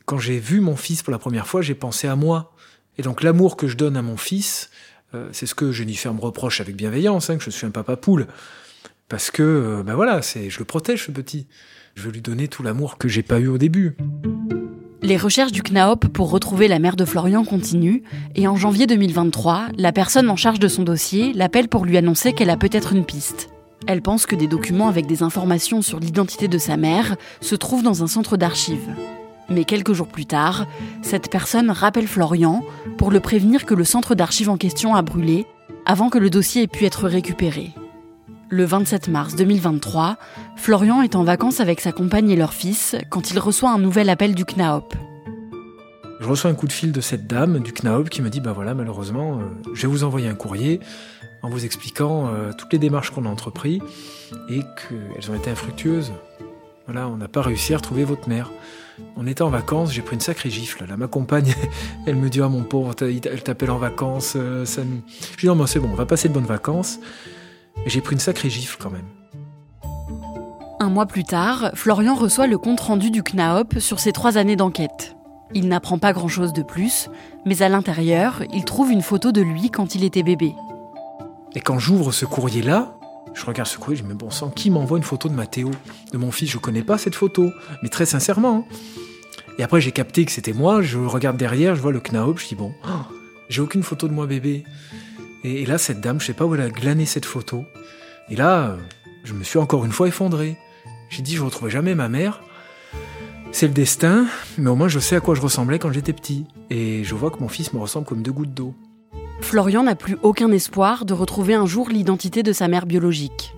quand 0.06 0.20
j'ai 0.20 0.38
vu 0.38 0.62
mon 0.62 0.76
fils 0.76 1.02
pour 1.02 1.10
la 1.10 1.18
première 1.18 1.48
fois, 1.48 1.64
j'ai 1.64 1.74
pensé 1.74 2.08
à 2.08 2.16
moi. 2.16 2.54
Et 3.00 3.02
donc 3.02 3.24
l'amour 3.24 3.58
que 3.58 3.68
je 3.68 3.76
donne 3.76 3.98
à 3.98 4.04
mon 4.04 4.16
fils, 4.16 4.70
euh, 5.16 5.28
c'est 5.32 5.48
ce 5.48 5.56
que 5.56 5.72
Jennifer 5.72 6.14
me 6.14 6.22
reproche 6.22 6.62
avec 6.62 6.76
bienveillance, 6.76 7.32
hein, 7.32 7.38
que 7.38 7.44
je 7.44 7.50
suis 7.50 7.66
un 7.66 7.72
papa 7.72 7.96
poule. 7.96 8.28
Parce 9.10 9.32
que, 9.32 9.42
euh, 9.42 9.82
ben 9.84 9.96
voilà, 9.96 10.22
c'est, 10.22 10.52
je 10.52 10.60
le 10.60 10.66
protège, 10.66 11.06
ce 11.08 11.12
petit. 11.12 11.48
Je 11.96 12.04
veux 12.04 12.12
lui 12.12 12.22
donner 12.22 12.48
tout 12.48 12.62
l'amour 12.62 13.00
que 13.00 13.08
j'ai 13.08 13.24
pas 13.24 13.40
eu 13.40 13.48
au 13.48 13.58
début. 13.58 13.98
Les 15.02 15.18
recherches 15.18 15.52
du 15.52 15.64
CNAOP 15.64 16.10
pour 16.14 16.30
retrouver 16.30 16.68
la 16.68 16.78
mère 16.78 16.98
de 16.98 17.06
Florian 17.06 17.44
continuent, 17.44 18.04
et 18.36 18.48
en 18.48 18.58
janvier 18.58 18.86
2023, 18.86 19.70
la 19.76 19.92
personne 19.92 20.30
en 20.30 20.36
charge 20.36 20.60
de 20.60 20.68
son 20.68 20.84
dossier 20.84 21.34
l'appelle 21.34 21.68
pour 21.68 21.84
lui 21.84 21.98
annoncer 21.98 22.34
qu'elle 22.34 22.52
a 22.52 22.58
peut-être 22.58 22.94
une 22.94 23.04
piste. 23.04 23.50
Elle 23.86 24.02
pense 24.02 24.26
que 24.26 24.36
des 24.36 24.48
documents 24.48 24.88
avec 24.88 25.06
des 25.06 25.22
informations 25.22 25.82
sur 25.82 26.00
l'identité 26.00 26.48
de 26.48 26.58
sa 26.58 26.78
mère 26.78 27.16
se 27.42 27.56
trouvent 27.56 27.84
dans 27.84 28.04
un 28.04 28.08
centre 28.08 28.38
d'archives. 28.38 28.96
Mais 29.50 29.64
quelques 29.64 29.94
jours 29.94 30.08
plus 30.08 30.26
tard, 30.26 30.66
cette 31.02 31.30
personne 31.30 31.70
rappelle 31.70 32.08
Florian 32.08 32.64
pour 32.98 33.12
le 33.12 33.20
prévenir 33.20 33.66
que 33.66 33.74
le 33.74 33.86
centre 33.86 34.16
d'archives 34.16 34.50
en 34.50 34.58
question 34.58 34.96
a 34.96 35.02
brûlé 35.02 35.46
avant 35.86 36.10
que 36.10 36.18
le 36.18 36.30
dossier 36.30 36.64
ait 36.64 36.68
pu 36.68 36.86
être 36.86 37.08
récupéré. 37.08 37.72
Le 38.50 38.66
27 38.66 39.10
mars 39.10 39.36
2023, 39.36 40.18
Florian 40.56 41.02
est 41.02 41.16
en 41.16 41.24
vacances 41.24 41.60
avec 41.60 41.82
sa 41.82 41.92
compagne 41.92 42.30
et 42.30 42.36
leur 42.36 42.54
fils 42.54 42.96
quand 43.10 43.32
il 43.32 43.40
reçoit 43.40 43.72
un 43.72 43.80
nouvel 43.80 44.10
appel 44.10 44.36
du 44.36 44.46
CNAOP. 44.46 44.94
Je 46.20 46.28
reçois 46.28 46.50
un 46.50 46.56
coup 46.56 46.68
de 46.68 46.72
fil 46.72 46.92
de 46.92 47.02
cette 47.02 47.28
dame 47.28 47.60
du 47.60 47.74
CNAOP 47.74 48.10
qui 48.10 48.22
me 48.22 48.30
dit 48.30 48.40
bah 48.40 48.52
voilà 48.54 48.74
malheureusement 48.74 49.40
euh, 49.40 49.44
je 49.74 49.84
vais 49.84 49.88
vous 49.88 50.04
envoyer 50.04 50.28
un 50.28 50.34
courrier 50.34 50.80
en 51.44 51.50
vous 51.50 51.66
expliquant 51.66 52.28
euh, 52.28 52.52
toutes 52.58 52.74
les 52.74 52.80
démarches 52.80 53.12
qu'on 53.12 53.26
a 53.26 53.30
entreprises 53.30 53.82
et 54.50 54.60
qu'elles 54.60 55.32
ont 55.32 55.36
été 55.36 55.50
infructueuses. 55.50 56.12
Voilà, 56.86 57.08
on 57.08 57.18
n'a 57.18 57.28
pas 57.28 57.42
réussi 57.42 57.74
à 57.74 57.78
retrouver 57.78 58.04
votre 58.04 58.30
mère. 58.30 58.52
On 59.16 59.28
était 59.28 59.42
en 59.42 59.50
vacances, 59.50 59.92
j'ai 59.92 60.02
pris 60.02 60.16
une 60.16 60.22
sacrée 60.22 60.50
gifle. 60.50 60.86
Là, 60.86 60.98
ma 60.98 61.08
compagne, 61.08 61.54
elle 62.06 62.16
me 62.16 62.30
dit 62.30 62.42
Ah, 62.42 62.50
mon 62.50 62.64
pauvre, 62.64 62.96
elle 63.02 63.44
t'appelle 63.44 63.72
en 63.72 63.78
vacances. 63.78 64.34
Euh, 64.36 64.66
ça 64.66 64.82
Je 64.84 65.38
dis 65.38 65.48
Non, 65.48 65.56
mais 65.56 65.68
c'est 65.68 65.80
bon, 65.80 65.90
on 65.92 65.96
va 65.96 66.06
passer 66.06 66.30
de 66.30 66.34
bonnes 66.34 66.46
vacances. 66.46 67.00
Et 67.86 67.90
j'ai 67.90 68.02
pris 68.02 68.14
une 68.14 68.20
sacrée 68.20 68.50
gifle 68.50 68.78
quand 68.80 68.90
même. 68.90 69.06
un 70.80 70.90
mois 70.90 71.06
plus 71.06 71.24
tard, 71.24 71.72
Florian 71.74 72.16
reçoit 72.16 72.48
le 72.48 72.58
compte-rendu 72.58 73.12
du 73.12 73.22
CNAOP 73.22 73.80
sur 73.80 74.00
ses 74.00 74.14
trois 74.14 74.38
années 74.38 74.56
d'enquête. 74.56 75.16
Il 75.54 75.68
n'apprend 75.68 75.98
pas 75.98 76.14
grand-chose 76.14 76.54
de 76.54 76.62
plus, 76.62 77.10
mais 77.46 77.62
à 77.62 77.70
l'intérieur, 77.70 78.44
il 78.54 78.66
trouve 78.66 78.92
une 78.92 79.02
photo 79.02 79.32
de 79.32 79.42
lui 79.42 79.70
quand 79.70 79.96
il 79.96 80.04
était 80.04 80.24
bébé. 80.24 80.54
Et 81.58 81.60
quand 81.60 81.80
j'ouvre 81.80 82.12
ce 82.12 82.28
courrier-là, 82.28 83.00
je 83.34 83.44
regarde 83.44 83.68
ce 83.68 83.80
courrier, 83.80 83.98
je 83.98 84.04
me 84.04 84.10
dis, 84.10 84.14
mais 84.14 84.20
bon 84.20 84.30
sang, 84.30 84.52
qui 84.52 84.70
m'envoie 84.70 85.00
une 85.00 85.04
photo 85.04 85.28
de 85.28 85.34
Mathéo 85.34 85.72
De 86.14 86.20
mon 86.20 86.30
fils, 86.30 86.52
je 86.52 86.60
connais 86.60 86.84
pas 86.84 87.00
cette 87.00 87.16
photo, 87.16 87.52
mais 87.82 87.90
très 87.90 88.06
sincèrement. 88.06 88.68
hein. 88.70 88.76
Et 89.58 89.64
après, 89.64 89.82
j'ai 89.82 89.92
capté 89.92 90.24
que 90.24 90.32
c'était 90.32 90.54
moi, 90.54 90.84
je 90.84 91.00
regarde 91.00 91.36
derrière, 91.36 91.76
je 91.76 91.82
vois 91.82 91.92
le 91.92 92.00
Knaop, 92.00 92.38
je 92.38 92.50
dis, 92.50 92.54
bon, 92.54 92.76
oh, 92.88 93.12
j'ai 93.50 93.62
aucune 93.62 93.82
photo 93.82 94.08
de 94.08 94.14
moi 94.14 94.28
bébé. 94.28 94.66
Et, 95.44 95.66
là, 95.66 95.80
cette 95.80 96.00
dame, 96.00 96.22
je 96.22 96.28
sais 96.28 96.34
pas 96.34 96.46
où 96.46 96.54
elle 96.54 96.62
a 96.62 96.70
glané 96.70 97.08
cette 97.08 97.26
photo. 97.26 97.66
Et 98.30 98.36
là, 98.36 98.78
je 99.24 99.34
me 99.34 99.44
suis 99.44 99.58
encore 99.58 99.84
une 99.84 99.92
fois 99.92 100.08
effondré. 100.08 100.60
J'ai 101.10 101.24
dit, 101.24 101.36
je 101.36 101.42
retrouverai 101.42 101.72
jamais 101.72 101.96
ma 101.96 102.08
mère. 102.08 102.44
C'est 103.52 103.66
le 103.68 103.74
destin, 103.74 104.28
mais 104.60 104.70
au 104.70 104.76
moins 104.76 104.90
je 104.90 105.00
sais 105.00 105.16
à 105.16 105.22
quoi 105.22 105.34
je 105.34 105.42
ressemblais 105.42 105.80
quand 105.80 105.92
j'étais 105.92 106.14
petit. 106.14 106.46
Et 106.70 107.04
je 107.04 107.16
vois 107.16 107.32
que 107.32 107.40
mon 107.40 107.50
fils 107.50 107.74
me 107.74 107.80
ressemble 107.80 108.06
comme 108.06 108.22
deux 108.22 108.32
gouttes 108.32 108.54
d'eau. 108.54 108.76
Florian 109.42 109.84
n'a 109.84 109.96
plus 109.96 110.18
aucun 110.24 110.52
espoir 110.52 111.06
de 111.06 111.14
retrouver 111.14 111.54
un 111.54 111.66
jour 111.66 111.90
l'identité 111.90 112.44
de 112.44 112.52
sa 112.54 112.68
mère 112.68 112.86
biologique. 112.86 113.54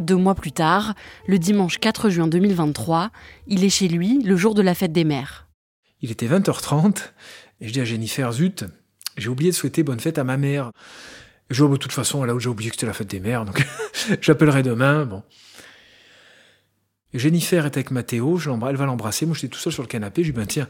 Deux 0.00 0.16
mois 0.16 0.34
plus 0.34 0.52
tard, 0.52 0.94
le 1.26 1.38
dimanche 1.38 1.78
4 1.78 2.10
juin 2.10 2.26
2023, 2.26 3.10
il 3.46 3.64
est 3.64 3.70
chez 3.70 3.88
lui 3.88 4.22
le 4.22 4.36
jour 4.36 4.54
de 4.54 4.62
la 4.62 4.74
fête 4.74 4.92
des 4.92 5.04
mères. 5.04 5.48
Il 6.00 6.10
était 6.10 6.26
20h30, 6.26 7.12
et 7.60 7.68
je 7.68 7.72
dis 7.72 7.80
à 7.80 7.84
Jennifer, 7.84 8.30
zut, 8.32 8.64
j'ai 9.16 9.28
oublié 9.28 9.50
de 9.50 9.56
souhaiter 9.56 9.82
bonne 9.82 10.00
fête 10.00 10.18
à 10.18 10.24
ma 10.24 10.36
mère. 10.36 10.70
Je 11.50 11.64
vois, 11.64 11.76
de 11.76 11.80
toute 11.80 11.92
façon, 11.92 12.24
là 12.24 12.34
où 12.34 12.40
j'ai 12.40 12.48
oublié 12.48 12.70
que 12.70 12.76
c'était 12.76 12.86
la 12.86 12.92
fête 12.92 13.10
des 13.10 13.20
mères, 13.20 13.44
donc 13.44 13.66
j'appellerai 14.20 14.62
demain, 14.62 15.22
Jennifer 17.14 17.64
est 17.64 17.76
avec 17.76 17.90
Mathéo, 17.90 18.36
je 18.36 18.50
elle 18.50 18.76
va 18.76 18.86
l'embrasser, 18.86 19.26
moi 19.26 19.34
j'étais 19.34 19.48
tout 19.48 19.58
seul 19.58 19.72
sur 19.72 19.82
le 19.82 19.88
canapé, 19.88 20.22
je 20.22 20.28
lui 20.28 20.32
dis, 20.32 20.38
ben 20.38 20.46
tiens, 20.46 20.68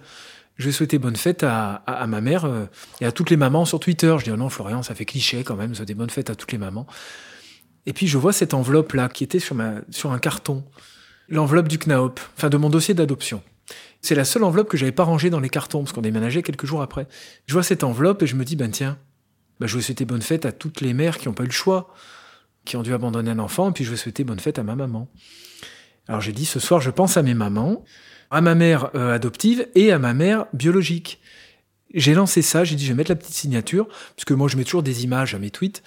je 0.57 0.67
vais 0.67 0.73
souhaiter 0.73 0.99
bonne 0.99 1.17
fête 1.17 1.43
à, 1.43 1.75
à- 1.87 2.03
à 2.03 2.07
ma 2.07 2.21
mère 2.21 2.45
euh, 2.45 2.67
et 3.01 3.07
à 3.07 3.13
toutes 3.13 3.31
les 3.31 3.37
mamans 3.37 3.65
sur 3.65 3.79
Twitter. 3.81 4.15
Je 4.19 4.25
dis, 4.25 4.31
oh 4.31 4.37
non, 4.37 4.49
Florian, 4.49 4.83
ça 4.83 4.95
fait 4.95 5.05
cliché 5.05 5.45
quand 5.45 5.57
même, 5.57 5.75
souhaiter 5.75 5.95
bonne 5.95 6.11
fête 6.11 6.31
à 6.31 6.35
toutes 6.35 6.53
les 6.53 6.59
mamans. 6.59 6.87
Et 7.87 7.93
puis 7.93 8.07
je 8.07 8.19
vois 8.19 8.33
cette 8.33 8.55
enveloppe-là 8.55 9.09
qui 9.09 9.23
était 9.25 9.39
sur, 9.39 9.55
ma, 9.55 9.75
sur 9.91 10.13
un 10.13 10.19
carton, 10.19 10.65
l'enveloppe 11.29 11.69
du 11.69 11.79
CNAOP, 11.79 12.19
enfin 12.37 12.49
de 12.49 12.57
mon 12.57 12.71
dossier 12.71 12.95
d'adoption. 12.95 13.43
C'est 14.03 14.15
la 14.15 14.25
seule 14.25 14.45
enveloppe 14.45 14.69
que 14.69 14.77
j'avais 14.77 14.93
pas 14.93 15.05
rangée 15.05 15.31
dans 15.31 15.41
les 15.41 15.49
cartons, 15.49 15.81
parce 15.83 15.93
qu'on 15.93 16.01
déménageait 16.03 16.43
quelques 16.43 16.67
jours 16.67 16.83
après. 16.83 17.07
Je 17.47 17.53
vois 17.55 17.63
cette 17.63 17.83
enveloppe 17.85 18.23
et 18.23 18.27
je 18.27 18.37
me 18.37 18.45
dis, 18.45 18.57
ben 18.57 18.71
tiens, 18.71 18.99
ben 19.61 19.67
je 19.67 19.77
vais 19.77 19.83
souhaiter 19.83 20.05
bonne 20.05 20.23
fête 20.23 20.47
à 20.47 20.53
toutes 20.53 20.81
les 20.81 20.95
mères 20.95 21.19
qui 21.19 21.29
n'ont 21.29 21.35
pas 21.35 21.43
eu 21.45 21.47
le 21.49 21.53
choix, 21.53 21.93
qui 22.65 22.77
ont 22.77 22.83
dû 22.83 22.93
abandonner 22.95 23.31
un 23.31 23.39
enfant, 23.39 23.71
et 23.71 23.73
puis 23.73 23.85
je 23.85 23.91
vais 23.91 23.97
souhaiter 23.97 24.23
bonne 24.25 24.39
fête 24.41 24.59
à 24.59 24.63
ma 24.63 24.77
maman. 24.77 25.09
Alors 26.09 26.21
j'ai 26.21 26.33
dit, 26.33 26.45
ce 26.45 26.61
soir, 26.61 26.81
je 26.81 26.91
pense 26.91 27.17
à 27.17 27.23
mes 27.23 27.35
mamans, 27.35 27.85
à 28.31 28.41
ma 28.41 28.55
mère 28.55 28.91
euh, 28.95 29.15
adoptive 29.15 29.67
et 29.75 29.93
à 29.93 29.99
ma 29.99 30.15
mère 30.15 30.47
biologique. 30.53 31.21
J'ai 31.95 32.15
lancé 32.15 32.43
ça, 32.43 32.65
j'ai 32.65 32.77
dit, 32.77 32.85
je 32.85 32.93
vais 32.93 32.97
mettre 32.97 33.11
la 33.11 33.17
petite 33.17 33.35
signature, 33.35 33.89
puisque 34.15 34.33
moi 34.33 34.49
je 34.49 34.57
mets 34.57 34.65
toujours 34.65 34.83
des 34.83 35.05
images 35.05 35.35
à 35.35 35.39
mes 35.39 35.51
tweets, 35.51 35.83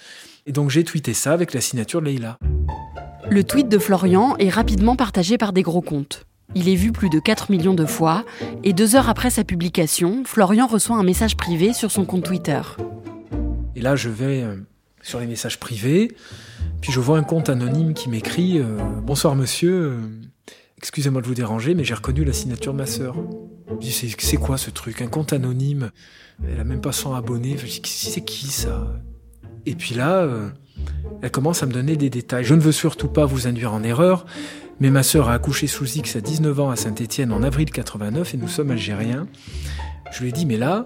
et 0.46 0.52
donc 0.52 0.70
j'ai 0.70 0.84
tweeté 0.84 1.14
ça 1.14 1.32
avec 1.32 1.54
la 1.54 1.60
signature 1.60 2.00
de 2.00 2.06
Leïla. 2.06 2.38
Le 3.30 3.44
tweet 3.44 3.68
de 3.68 3.78
Florian 3.78 4.36
est 4.38 4.48
rapidement 4.48 4.96
partagé 4.96 5.38
par 5.38 5.52
des 5.52 5.62
gros 5.62 5.82
comptes. 5.82 6.24
Il 6.54 6.68
est 6.68 6.74
vu 6.74 6.90
plus 6.90 7.10
de 7.10 7.20
4 7.20 7.50
millions 7.50 7.74
de 7.74 7.86
fois, 7.86 8.24
et 8.64 8.72
deux 8.72 8.96
heures 8.96 9.08
après 9.08 9.30
sa 9.30 9.44
publication, 9.44 10.24
Florian 10.24 10.66
reçoit 10.66 10.96
un 10.96 11.04
message 11.04 11.36
privé 11.36 11.72
sur 11.72 11.90
son 11.90 12.04
compte 12.04 12.24
Twitter. 12.24 12.60
Et 13.76 13.80
là, 13.80 13.94
je 13.94 14.08
vais 14.08 14.42
euh, 14.42 14.56
sur 15.02 15.20
les 15.20 15.26
messages 15.26 15.58
privés, 15.58 16.12
puis 16.80 16.92
je 16.92 17.00
vois 17.00 17.18
un 17.18 17.22
compte 17.22 17.48
anonyme 17.48 17.94
qui 17.94 18.08
m'écrit 18.08 18.58
euh, 18.58 18.78
Bonsoir 19.02 19.34
monsieur, 19.34 19.72
euh, 19.72 19.98
excusez-moi 20.78 21.22
de 21.22 21.26
vous 21.26 21.34
déranger, 21.34 21.74
mais 21.74 21.84
j'ai 21.84 21.94
reconnu 21.94 22.24
la 22.24 22.32
signature 22.32 22.72
de 22.72 22.78
ma 22.78 22.86
sœur. 22.86 23.16
Je 23.70 23.76
dis 23.76 24.16
C'est 24.18 24.36
quoi 24.36 24.58
ce 24.58 24.70
truc? 24.70 25.02
Un 25.02 25.06
compte 25.06 25.32
anonyme? 25.32 25.90
Elle 26.48 26.58
a 26.58 26.64
même 26.64 26.80
pas 26.80 26.92
100 26.92 27.14
abonnés. 27.14 27.56
Je 27.58 27.66
dis 27.66 27.80
C'est 27.84 28.24
qui 28.24 28.46
ça? 28.46 28.94
Et 29.66 29.74
puis 29.74 29.94
là, 29.94 30.22
euh, 30.22 30.48
elle 31.22 31.30
commence 31.30 31.62
à 31.62 31.66
me 31.66 31.72
donner 31.72 31.96
des 31.96 32.10
détails. 32.10 32.44
Je 32.44 32.54
ne 32.54 32.60
veux 32.60 32.72
surtout 32.72 33.08
pas 33.08 33.26
vous 33.26 33.46
induire 33.46 33.74
en 33.74 33.82
erreur, 33.82 34.24
mais 34.80 34.90
ma 34.90 35.02
sœur 35.02 35.28
a 35.28 35.34
accouché 35.34 35.66
sous 35.66 35.98
X 35.98 36.16
à 36.16 36.20
19 36.20 36.60
ans 36.60 36.70
à 36.70 36.76
Saint-Étienne 36.76 37.32
en 37.32 37.42
avril 37.42 37.70
89 37.70 38.34
et 38.34 38.36
nous 38.38 38.48
sommes 38.48 38.70
algériens. 38.70 39.26
Je 40.10 40.22
lui 40.22 40.30
ai 40.30 40.32
dit, 40.32 40.46
mais 40.46 40.56
là, 40.56 40.84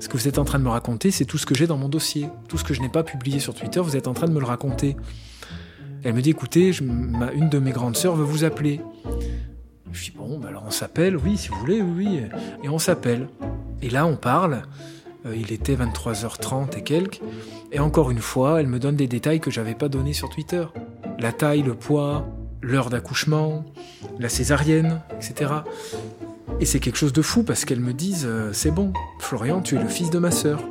ce 0.00 0.08
que 0.08 0.16
vous 0.16 0.28
êtes 0.28 0.38
en 0.38 0.44
train 0.44 0.58
de 0.58 0.64
me 0.64 0.70
raconter, 0.70 1.10
c'est 1.10 1.24
tout 1.24 1.38
ce 1.38 1.46
que 1.46 1.54
j'ai 1.54 1.66
dans 1.66 1.76
mon 1.76 1.88
dossier. 1.88 2.28
Tout 2.48 2.58
ce 2.58 2.64
que 2.64 2.74
je 2.74 2.80
n'ai 2.80 2.88
pas 2.88 3.02
publié 3.02 3.38
sur 3.38 3.54
Twitter, 3.54 3.80
vous 3.80 3.96
êtes 3.96 4.08
en 4.08 4.14
train 4.14 4.26
de 4.26 4.32
me 4.32 4.40
le 4.40 4.46
raconter. 4.46 4.96
Elle 6.02 6.14
me 6.14 6.22
dit, 6.22 6.30
écoutez, 6.30 6.70
une 6.80 7.48
de 7.48 7.58
mes 7.58 7.72
grandes 7.72 7.96
sœurs 7.96 8.16
veut 8.16 8.24
vous 8.24 8.44
appeler. 8.44 8.80
Je 9.92 10.04
dis, 10.04 10.10
bon, 10.10 10.38
bah 10.38 10.48
alors 10.48 10.64
on 10.66 10.70
s'appelle, 10.70 11.16
oui, 11.16 11.36
si 11.36 11.48
vous 11.48 11.58
voulez, 11.58 11.80
oui, 11.80 11.94
oui. 11.96 12.20
Et 12.62 12.68
on 12.68 12.78
s'appelle. 12.78 13.28
Et 13.80 13.90
là, 13.90 14.06
on 14.06 14.16
parle. 14.16 14.62
Euh, 15.26 15.36
il 15.36 15.52
était 15.52 15.76
23h30 15.76 16.76
et 16.78 16.82
quelques. 16.82 17.20
Et 17.72 17.78
encore 17.78 18.10
une 18.10 18.18
fois, 18.18 18.60
elle 18.60 18.66
me 18.66 18.78
donne 18.78 18.96
des 18.96 19.06
détails 19.06 19.40
que 19.40 19.50
j'avais 19.50 19.74
pas 19.74 19.88
donnés 19.88 20.12
sur 20.12 20.28
Twitter. 20.28 20.66
La 21.18 21.32
taille, 21.32 21.62
le 21.62 21.74
poids, 21.74 22.26
l'heure 22.60 22.90
d'accouchement, 22.90 23.64
la 24.18 24.28
césarienne, 24.28 25.00
etc. 25.16 25.50
Et 26.60 26.66
c'est 26.66 26.78
quelque 26.78 26.96
chose 26.96 27.12
de 27.12 27.22
fou 27.22 27.42
parce 27.42 27.64
qu'elles 27.64 27.80
me 27.80 27.92
disent 27.92 28.26
euh, 28.26 28.52
c'est 28.52 28.70
bon, 28.70 28.92
Florian, 29.18 29.60
tu 29.60 29.76
es 29.76 29.82
le 29.82 29.88
fils 29.88 30.10
de 30.10 30.18
ma 30.18 30.30
sœur. 30.30 30.62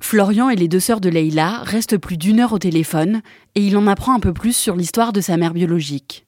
Florian 0.00 0.48
et 0.48 0.56
les 0.56 0.68
deux 0.68 0.80
sœurs 0.80 1.00
de 1.00 1.08
Leïla 1.08 1.62
restent 1.62 1.98
plus 1.98 2.16
d'une 2.16 2.40
heure 2.40 2.52
au 2.52 2.58
téléphone, 2.58 3.22
et 3.54 3.60
il 3.60 3.76
en 3.76 3.86
apprend 3.86 4.14
un 4.14 4.20
peu 4.20 4.32
plus 4.32 4.54
sur 4.54 4.76
l'histoire 4.76 5.12
de 5.12 5.20
sa 5.20 5.36
mère 5.36 5.54
biologique. 5.54 6.26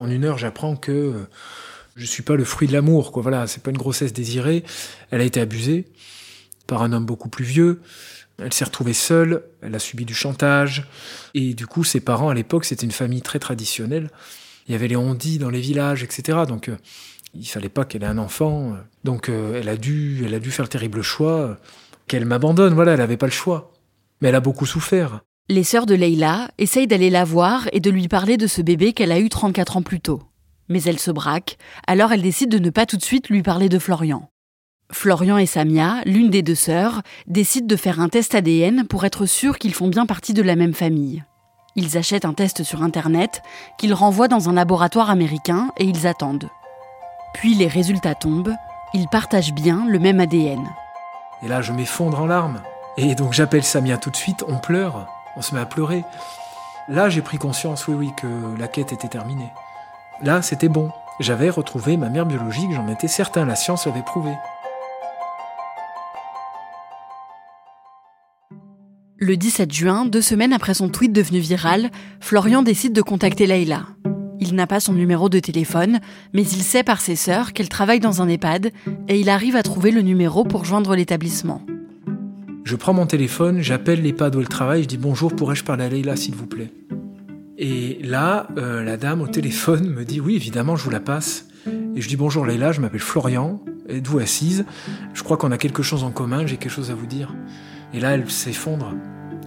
En 0.00 0.10
une 0.10 0.24
heure, 0.24 0.38
j'apprends 0.38 0.76
que 0.76 0.92
euh, 0.92 1.28
je 1.96 2.04
suis 2.04 2.22
pas 2.22 2.36
le 2.36 2.44
fruit 2.44 2.68
de 2.68 2.72
l'amour, 2.72 3.12
quoi. 3.12 3.22
Voilà, 3.22 3.46
c'est 3.46 3.62
pas 3.62 3.70
une 3.70 3.78
grossesse 3.78 4.12
désirée. 4.12 4.64
Elle 5.10 5.20
a 5.20 5.24
été 5.24 5.40
abusée 5.40 5.86
par 6.66 6.82
un 6.82 6.92
homme 6.92 7.06
beaucoup 7.06 7.28
plus 7.28 7.44
vieux. 7.44 7.80
Elle 8.38 8.52
s'est 8.52 8.66
retrouvée 8.66 8.92
seule. 8.92 9.44
Elle 9.62 9.74
a 9.74 9.78
subi 9.78 10.04
du 10.04 10.14
chantage. 10.14 10.86
Et 11.34 11.54
du 11.54 11.66
coup, 11.66 11.84
ses 11.84 12.00
parents, 12.00 12.28
à 12.28 12.34
l'époque, 12.34 12.64
c'était 12.64 12.84
une 12.84 12.92
famille 12.92 13.22
très 13.22 13.38
traditionnelle. 13.38 14.10
Il 14.68 14.72
y 14.72 14.74
avait 14.74 14.88
les 14.88 14.96
ondis 14.96 15.38
dans 15.38 15.50
les 15.50 15.60
villages, 15.60 16.02
etc. 16.02 16.38
Donc, 16.48 16.68
euh, 16.68 16.76
il 17.34 17.46
fallait 17.46 17.68
pas 17.68 17.84
qu'elle 17.84 18.02
ait 18.02 18.06
un 18.06 18.18
enfant. 18.18 18.76
Donc, 19.04 19.28
euh, 19.28 19.60
elle 19.60 19.68
a 19.68 19.76
dû, 19.76 20.22
elle 20.24 20.34
a 20.34 20.38
dû 20.38 20.50
faire 20.50 20.64
le 20.64 20.68
terrible 20.68 21.02
choix 21.02 21.32
euh, 21.32 21.54
qu'elle 22.08 22.24
m'abandonne. 22.24 22.74
Voilà, 22.74 22.94
elle 22.94 23.00
avait 23.00 23.16
pas 23.16 23.26
le 23.26 23.32
choix. 23.32 23.72
Mais 24.20 24.28
elle 24.28 24.34
a 24.34 24.40
beaucoup 24.40 24.66
souffert. 24.66 25.20
Les 25.48 25.62
sœurs 25.62 25.86
de 25.86 25.94
Leïla 25.94 26.50
essayent 26.58 26.88
d'aller 26.88 27.10
la 27.10 27.24
voir 27.24 27.68
et 27.72 27.78
de 27.78 27.90
lui 27.90 28.08
parler 28.08 28.36
de 28.36 28.48
ce 28.48 28.62
bébé 28.62 28.92
qu'elle 28.92 29.12
a 29.12 29.20
eu 29.20 29.28
34 29.28 29.76
ans 29.76 29.82
plus 29.82 30.00
tôt. 30.00 30.22
Mais 30.68 30.82
elle 30.82 30.98
se 30.98 31.12
braque, 31.12 31.58
alors 31.86 32.12
elle 32.12 32.22
décide 32.22 32.50
de 32.50 32.58
ne 32.58 32.70
pas 32.70 32.86
tout 32.86 32.96
de 32.96 33.04
suite 33.04 33.28
lui 33.28 33.42
parler 33.42 33.68
de 33.68 33.78
Florian. 33.78 34.28
Florian 34.90 35.38
et 35.38 35.46
Samia, 35.46 36.00
l'une 36.04 36.30
des 36.30 36.42
deux 36.42 36.56
sœurs, 36.56 37.02
décident 37.28 37.66
de 37.66 37.76
faire 37.76 38.00
un 38.00 38.08
test 38.08 38.34
ADN 38.34 38.86
pour 38.88 39.04
être 39.04 39.26
sûrs 39.26 39.58
qu'ils 39.58 39.74
font 39.74 39.86
bien 39.86 40.06
partie 40.06 40.34
de 40.34 40.42
la 40.42 40.56
même 40.56 40.74
famille. 40.74 41.22
Ils 41.76 41.98
achètent 41.98 42.24
un 42.24 42.32
test 42.32 42.62
sur 42.64 42.82
Internet 42.82 43.42
qu'ils 43.76 43.92
renvoient 43.92 44.28
dans 44.28 44.48
un 44.48 44.54
laboratoire 44.54 45.10
américain 45.10 45.68
et 45.76 45.84
ils 45.84 46.06
attendent. 46.06 46.48
Puis 47.34 47.54
les 47.54 47.68
résultats 47.68 48.14
tombent, 48.14 48.54
ils 48.94 49.08
partagent 49.08 49.52
bien 49.52 49.84
le 49.86 49.98
même 49.98 50.18
ADN. 50.18 50.66
Et 51.42 51.48
là, 51.48 51.60
je 51.60 51.72
m'effondre 51.72 52.18
en 52.18 52.26
larmes. 52.26 52.62
Et 52.96 53.14
donc, 53.14 53.34
j'appelle 53.34 53.62
Samia 53.62 53.98
tout 53.98 54.10
de 54.10 54.16
suite, 54.16 54.42
on 54.48 54.56
pleure, 54.56 55.06
on 55.36 55.42
se 55.42 55.54
met 55.54 55.60
à 55.60 55.66
pleurer. 55.66 56.02
Là, 56.88 57.10
j'ai 57.10 57.20
pris 57.20 57.36
conscience, 57.36 57.86
oui, 57.88 57.94
oui, 57.94 58.12
que 58.16 58.26
la 58.58 58.68
quête 58.68 58.92
était 58.94 59.08
terminée. 59.08 59.52
Là, 60.22 60.40
c'était 60.40 60.70
bon. 60.70 60.90
J'avais 61.20 61.50
retrouvé 61.50 61.98
ma 61.98 62.08
mère 62.08 62.24
biologique, 62.24 62.72
j'en 62.72 62.88
étais 62.88 63.08
certain, 63.08 63.44
la 63.44 63.54
science 63.54 63.84
l'avait 63.86 64.02
prouvé. 64.02 64.32
Le 69.18 69.34
17 69.38 69.72
juin, 69.72 70.04
deux 70.04 70.20
semaines 70.20 70.52
après 70.52 70.74
son 70.74 70.90
tweet 70.90 71.10
devenu 71.10 71.38
viral, 71.38 71.90
Florian 72.20 72.62
décide 72.62 72.92
de 72.92 73.00
contacter 73.00 73.46
Leïla. 73.46 73.86
Il 74.40 74.54
n'a 74.54 74.66
pas 74.66 74.78
son 74.78 74.92
numéro 74.92 75.30
de 75.30 75.38
téléphone, 75.38 76.00
mais 76.34 76.42
il 76.42 76.62
sait 76.62 76.82
par 76.82 77.00
ses 77.00 77.16
sœurs 77.16 77.54
qu'elle 77.54 77.70
travaille 77.70 77.98
dans 77.98 78.20
un 78.20 78.28
EHPAD 78.28 78.72
et 79.08 79.18
il 79.18 79.30
arrive 79.30 79.56
à 79.56 79.62
trouver 79.62 79.90
le 79.90 80.02
numéro 80.02 80.44
pour 80.44 80.66
joindre 80.66 80.94
l'établissement. 80.94 81.62
Je 82.64 82.76
prends 82.76 82.92
mon 82.92 83.06
téléphone, 83.06 83.62
j'appelle 83.62 84.02
l'EHPAD 84.02 84.36
où 84.36 84.40
elle 84.40 84.48
travaille, 84.48 84.82
je 84.82 84.88
dis 84.88 84.98
bonjour, 84.98 85.34
pourrais-je 85.34 85.64
parler 85.64 85.84
à 85.84 85.88
Leïla, 85.88 86.14
s'il 86.14 86.34
vous 86.34 86.46
plaît? 86.46 86.70
Et 87.56 87.98
là, 88.02 88.48
euh, 88.58 88.84
la 88.84 88.98
dame 88.98 89.22
au 89.22 89.28
téléphone 89.28 89.88
me 89.88 90.04
dit 90.04 90.20
oui, 90.20 90.36
évidemment, 90.36 90.76
je 90.76 90.84
vous 90.84 90.90
la 90.90 91.00
passe. 91.00 91.48
Et 91.94 92.02
je 92.02 92.08
dis 92.08 92.16
bonjour 92.16 92.44
Leïla, 92.44 92.72
je 92.72 92.82
m'appelle 92.82 93.00
Florian, 93.00 93.62
êtes-vous 93.88 94.18
assise? 94.18 94.66
Je 95.14 95.22
crois 95.22 95.38
qu'on 95.38 95.52
a 95.52 95.58
quelque 95.58 95.82
chose 95.82 96.04
en 96.04 96.10
commun, 96.10 96.46
j'ai 96.46 96.58
quelque 96.58 96.70
chose 96.70 96.90
à 96.90 96.94
vous 96.94 97.06
dire. 97.06 97.34
Et 97.96 98.00
là, 98.00 98.10
elle 98.10 98.30
s'effondre. 98.30 98.92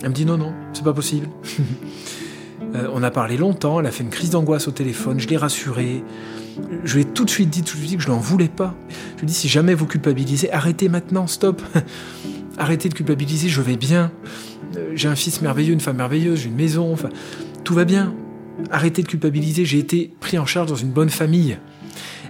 Elle 0.02 0.10
me 0.10 0.14
dit 0.14 0.26
non, 0.26 0.38
non, 0.38 0.54
c'est 0.74 0.84
pas 0.84 0.94
possible. 0.94 1.28
Euh, 2.76 2.88
on 2.94 3.02
a 3.02 3.10
parlé 3.10 3.36
longtemps, 3.36 3.80
elle 3.80 3.88
a 3.88 3.92
fait 3.92 4.04
une 4.04 4.12
crise 4.12 4.30
d'angoisse 4.30 4.68
au 4.68 4.72
téléphone, 4.72 5.20
je 5.20 5.28
l'ai 5.28 5.38
rassurée. 5.38 6.04
Je 6.84 6.94
lui 6.94 7.02
ai 7.02 7.06
tout 7.06 7.26
de 7.26 7.30
suite 7.30 7.50
dit, 7.50 7.64
tout 7.64 7.74
de 7.74 7.80
suite 7.80 7.90
dit 7.90 7.98
que 7.98 8.04
je 8.04 8.10
n'en 8.10 8.20
voulais 8.20 8.50
pas. 8.50 8.76
Je 9.16 9.22
lui 9.22 9.24
ai 9.24 9.26
dit, 9.26 9.34
si 9.34 9.48
jamais 9.50 9.74
vous 9.74 9.88
culpabilisez, 9.88 10.52
arrêtez 10.52 10.88
maintenant, 10.88 11.26
stop. 11.26 11.64
arrêtez 12.60 12.88
de 12.90 12.94
culpabiliser, 12.94 13.50
je 13.50 13.62
vais 13.62 13.76
bien. 13.76 14.12
Euh, 14.78 14.92
J'ai 14.94 15.08
un 15.08 15.16
fils 15.16 15.42
merveilleux, 15.42 15.74
une 15.74 15.80
femme 15.80 15.98
merveilleuse, 15.98 16.42
j'ai 16.42 16.50
une 16.50 16.56
maison, 16.58 16.94
enfin, 16.94 17.10
tout 17.64 17.74
va 17.74 17.86
bien. 17.86 18.14
arrêtez 18.70 19.02
de 19.02 19.08
culpabiliser, 19.08 19.66
j'ai 19.66 19.80
été 19.80 20.12
pris 20.20 20.38
en 20.38 20.46
charge 20.46 20.70
dans 20.70 20.76
une 20.76 20.92
bonne 20.92 21.10
famille. 21.10 21.58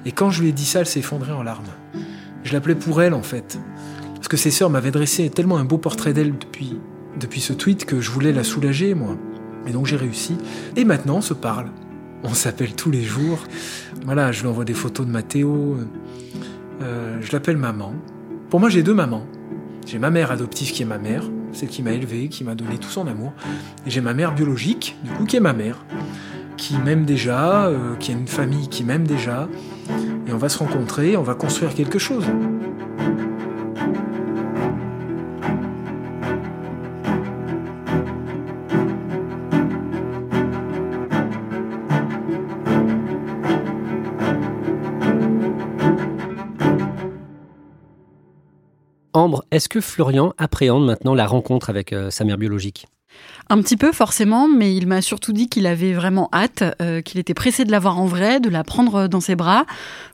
Et 0.06 0.14
quand 0.14 0.30
je 0.30 0.42
lui 0.42 0.50
ai 0.50 0.54
dit 0.54 0.64
ça, 0.64 0.80
elle 0.80 0.86
s'est 0.86 1.02
effondrée 1.02 1.34
en 1.34 1.44
larmes. 1.44 1.66
Je 2.46 2.54
l'appelais 2.54 2.76
pour 2.76 3.02
elle 3.02 3.14
en 3.14 3.24
fait. 3.24 3.60
Parce 4.20 4.28
que 4.28 4.38
ses 4.38 4.52
sœurs 4.52 4.70
m'avaient 4.70 4.92
dressé 4.92 5.30
tellement 5.30 5.58
un 5.58 5.66
beau 5.66 5.78
portrait 5.78 6.14
d'elle 6.14 6.38
depuis, 6.38 6.78
depuis 7.20 7.40
ce 7.42 7.54
tweet 7.54 7.86
que 7.86 8.02
je 8.02 8.12
voulais 8.12 8.34
la 8.34 8.44
soulager 8.44 8.94
moi. 8.94 9.16
Et 9.66 9.72
donc 9.72 9.86
j'ai 9.86 9.96
réussi. 9.96 10.38
Et 10.76 10.86
maintenant 10.86 11.18
on 11.18 11.22
se 11.22 11.34
parle. 11.34 11.68
On 12.24 12.34
s'appelle 12.34 12.76
tous 12.76 12.92
les 12.92 13.04
jours. 13.04 13.40
Voilà, 14.06 14.32
je 14.32 14.42
lui 14.42 14.50
envoie 14.50 14.66
des 14.66 14.74
photos 14.74 15.06
de 15.06 15.12
Mathéo. 15.12 15.78
Euh, 16.82 17.18
je 17.22 17.32
l'appelle 17.32 17.58
maman. 17.58 17.94
Pour 18.50 18.60
moi 18.60 18.70
j'ai 18.70 18.84
deux 18.84 18.94
mamans. 18.94 19.26
J'ai 19.86 19.98
ma 19.98 20.12
mère 20.12 20.32
adoptive 20.32 20.72
qui 20.72 20.84
est 20.84 20.86
ma 20.86 21.00
mère, 21.00 21.24
celle 21.52 21.70
qui 21.70 21.82
m'a 21.82 21.94
élevé, 21.94 22.28
qui 22.28 22.44
m'a 22.44 22.54
donné 22.54 22.78
tout 22.78 22.90
son 22.90 23.08
amour. 23.08 23.34
Et 23.88 23.90
j'ai 23.90 24.02
ma 24.02 24.14
mère 24.14 24.36
biologique, 24.36 24.96
du 25.04 25.10
coup, 25.10 25.26
qui 25.26 25.36
est 25.36 25.40
ma 25.40 25.54
mère, 25.54 25.84
qui 26.58 26.78
m'aime 26.78 27.06
déjà, 27.06 27.66
euh, 27.66 27.96
qui 27.96 28.12
a 28.12 28.14
une 28.14 28.28
famille 28.28 28.68
qui 28.68 28.84
m'aime 28.84 29.08
déjà. 29.08 29.50
Et 30.28 30.32
on 30.32 30.38
va 30.38 30.48
se 30.48 30.60
rencontrer, 30.60 31.18
on 31.18 31.24
va 31.24 31.34
construire 31.34 31.74
quelque 31.74 31.98
chose. 31.98 32.26
Est-ce 49.52 49.68
que 49.68 49.82
Florian 49.82 50.34
appréhende 50.38 50.86
maintenant 50.86 51.14
la 51.14 51.28
rencontre 51.28 51.70
avec 51.70 51.92
euh, 51.92 52.10
sa 52.10 52.24
mère 52.24 52.38
biologique? 52.38 52.88
Un 53.50 53.62
petit 53.62 53.76
peu 53.76 53.92
forcément, 53.92 54.48
mais 54.48 54.76
il 54.76 54.88
m'a 54.88 55.02
surtout 55.02 55.34
dit 55.34 55.50
qu'il 55.50 55.66
avait 55.66 55.92
vraiment 55.92 56.30
hâte, 56.32 56.64
euh, 56.82 57.02
qu'il 57.02 57.20
était 57.20 57.34
pressé 57.34 57.66
de 57.66 57.72
la 57.72 57.80
voir 57.80 58.00
en 58.00 58.06
vrai, 58.06 58.40
de 58.40 58.48
la 58.48 58.64
prendre 58.64 59.08
dans 59.08 59.20
ses 59.20 59.36
bras. 59.36 59.66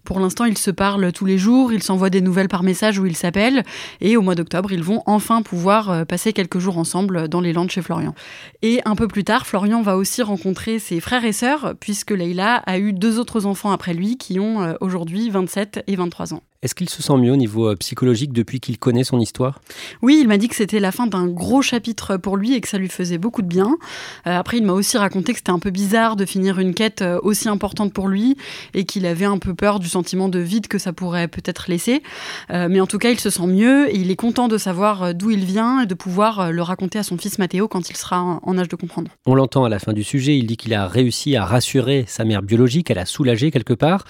Pour 0.06 0.20
l'instant, 0.20 0.46
ils 0.46 0.58
se 0.58 0.72
parlent 0.72 1.12
tous 1.12 1.26
les 1.26 1.38
jours, 1.38 1.72
ils 1.74 1.84
s'envoient 1.84 2.10
des 2.10 2.22
nouvelles 2.22 2.48
par 2.48 2.64
message 2.64 2.98
où 2.98 3.06
ils 3.06 3.16
s'appellent, 3.16 3.64
et 4.02 4.18
au 4.18 4.22
mois 4.22 4.36
d'octobre, 4.36 4.72
ils 4.72 4.84
vont 4.84 5.04
enfin 5.06 5.42
pouvoir 5.42 5.92
euh, 5.92 6.06
passer 6.06 6.34
quelques 6.34 6.60
jours 6.60 6.78
ensemble 6.78 7.28
dans 7.28 7.42
les 7.42 7.54
Landes 7.54 7.70
chez 7.70 7.82
Florian. 7.82 8.16
Et 8.62 8.82
un 8.86 8.96
peu 8.96 9.08
plus 9.08 9.24
tard, 9.24 9.46
Florian 9.46 9.84
va 9.84 9.98
aussi 9.98 10.24
rencontrer 10.24 10.80
ses 10.80 11.00
frères 11.00 11.26
et 11.26 11.34
sœurs, 11.34 11.76
puisque 11.80 12.12
Leïla 12.12 12.64
a 12.66 12.80
eu 12.80 12.94
deux 12.94 13.20
autres 13.20 13.46
enfants 13.46 13.72
après 13.72 13.94
lui 13.94 14.18
qui 14.18 14.40
ont 14.40 14.64
euh, 14.64 14.74
aujourd'hui 14.82 15.30
27 15.30 15.84
et 15.86 15.96
23 15.96 16.34
ans. 16.34 16.42
Est-ce 16.66 16.74
qu'il 16.74 16.90
se 16.90 17.04
sent 17.04 17.16
mieux 17.18 17.32
au 17.32 17.36
niveau 17.36 17.70
euh, 17.70 17.76
psychologique 17.76 18.34
depuis 18.34 18.60
qu'il 18.60 18.80
connaît 18.80 19.04
son 19.04 19.20
histoire? 19.20 19.62
Oui, 20.02 20.18
il 20.20 20.28
m'a 20.28 20.38
dit 20.38 20.48
que 20.48 20.56
c'était 20.56 20.80
la 20.80 20.92
fin 20.92 21.06
d'un 21.06 21.28
gros 21.28 21.62
chapitre 21.62 22.18
pour 22.18 22.38
lui 22.38 22.56
et 22.56 22.62
que 22.62 22.68
ça 22.68 22.80
lui 22.80 22.90
faisait 22.90 23.20
beaucoup 23.20 23.44
de 23.44 23.48
bien. 23.48 23.78
Euh, 24.26 24.36
après, 24.36 24.58
il 24.58 24.66
m'a 24.66 24.74
aussi 24.74 24.98
raconté 24.98 25.34
que 25.34 25.38
c'était 25.38 25.52
un 25.52 25.60
peu 25.60 25.70
bizarre 25.70 26.16
de 26.16 26.26
finir 26.26 26.58
une 26.58 26.74
quête 26.74 27.04
euh, 27.04 27.20
aussi 27.22 27.50
importante 27.50 27.94
pour 27.94 28.08
lui 28.08 28.36
et 28.74 28.86
qu'il 28.86 29.06
avait 29.06 29.26
un 29.26 29.38
peu 29.38 29.54
peur 29.54 29.80
du 29.80 29.88
sentiment 29.88 30.28
de 30.28 30.40
vide 30.40 30.68
que 30.68 30.80
ça 30.80 30.92
pourrait 30.92 31.28
peut-être 31.28 31.70
laisser. 31.70 32.02
mais 32.50 32.80
en 32.80 32.88
tout 32.88 32.98
cas, 32.98 33.12
il 33.12 33.20
se 33.20 33.30
sent 33.30 33.46
mieux 33.46 33.88
et 33.94 33.98
il 34.00 34.10
est 34.10 34.16
content 34.16 34.48
de 34.48 34.58
savoir 34.58 35.14
d'où 35.14 35.30
il 35.30 35.46
vient 35.46 35.82
et 35.82 35.86
de 35.86 35.94
pouvoir 35.94 36.52
le 36.52 36.62
raconter 36.64 36.98
à 36.98 37.04
son 37.04 37.18
fils 37.20 37.38
Mathéo 37.38 37.68
quand 37.68 37.92
il 37.92 37.96
sera 37.96 38.40
en 38.42 38.58
âge 38.58 38.70
de 38.70 38.76
comprendre. 38.76 39.12
On 39.28 39.36
l'entend 39.36 39.66
à 39.66 39.70
la 39.70 39.78
fin 39.78 39.94
du 39.94 40.04
sujet, 40.04 40.36
il 40.36 40.48
dit 40.48 40.58
qu'il 40.58 40.74
a 40.74 40.88
réussi 40.88 41.36
à 41.36 41.46
rassurer 41.46 42.06
sa 42.08 42.26
mère 42.26 42.42
biologique, 42.42 42.90
elle 42.90 42.98
a 42.98 43.06
soulagé 43.06 43.52
quelque 43.52 43.74
part. 43.74 44.06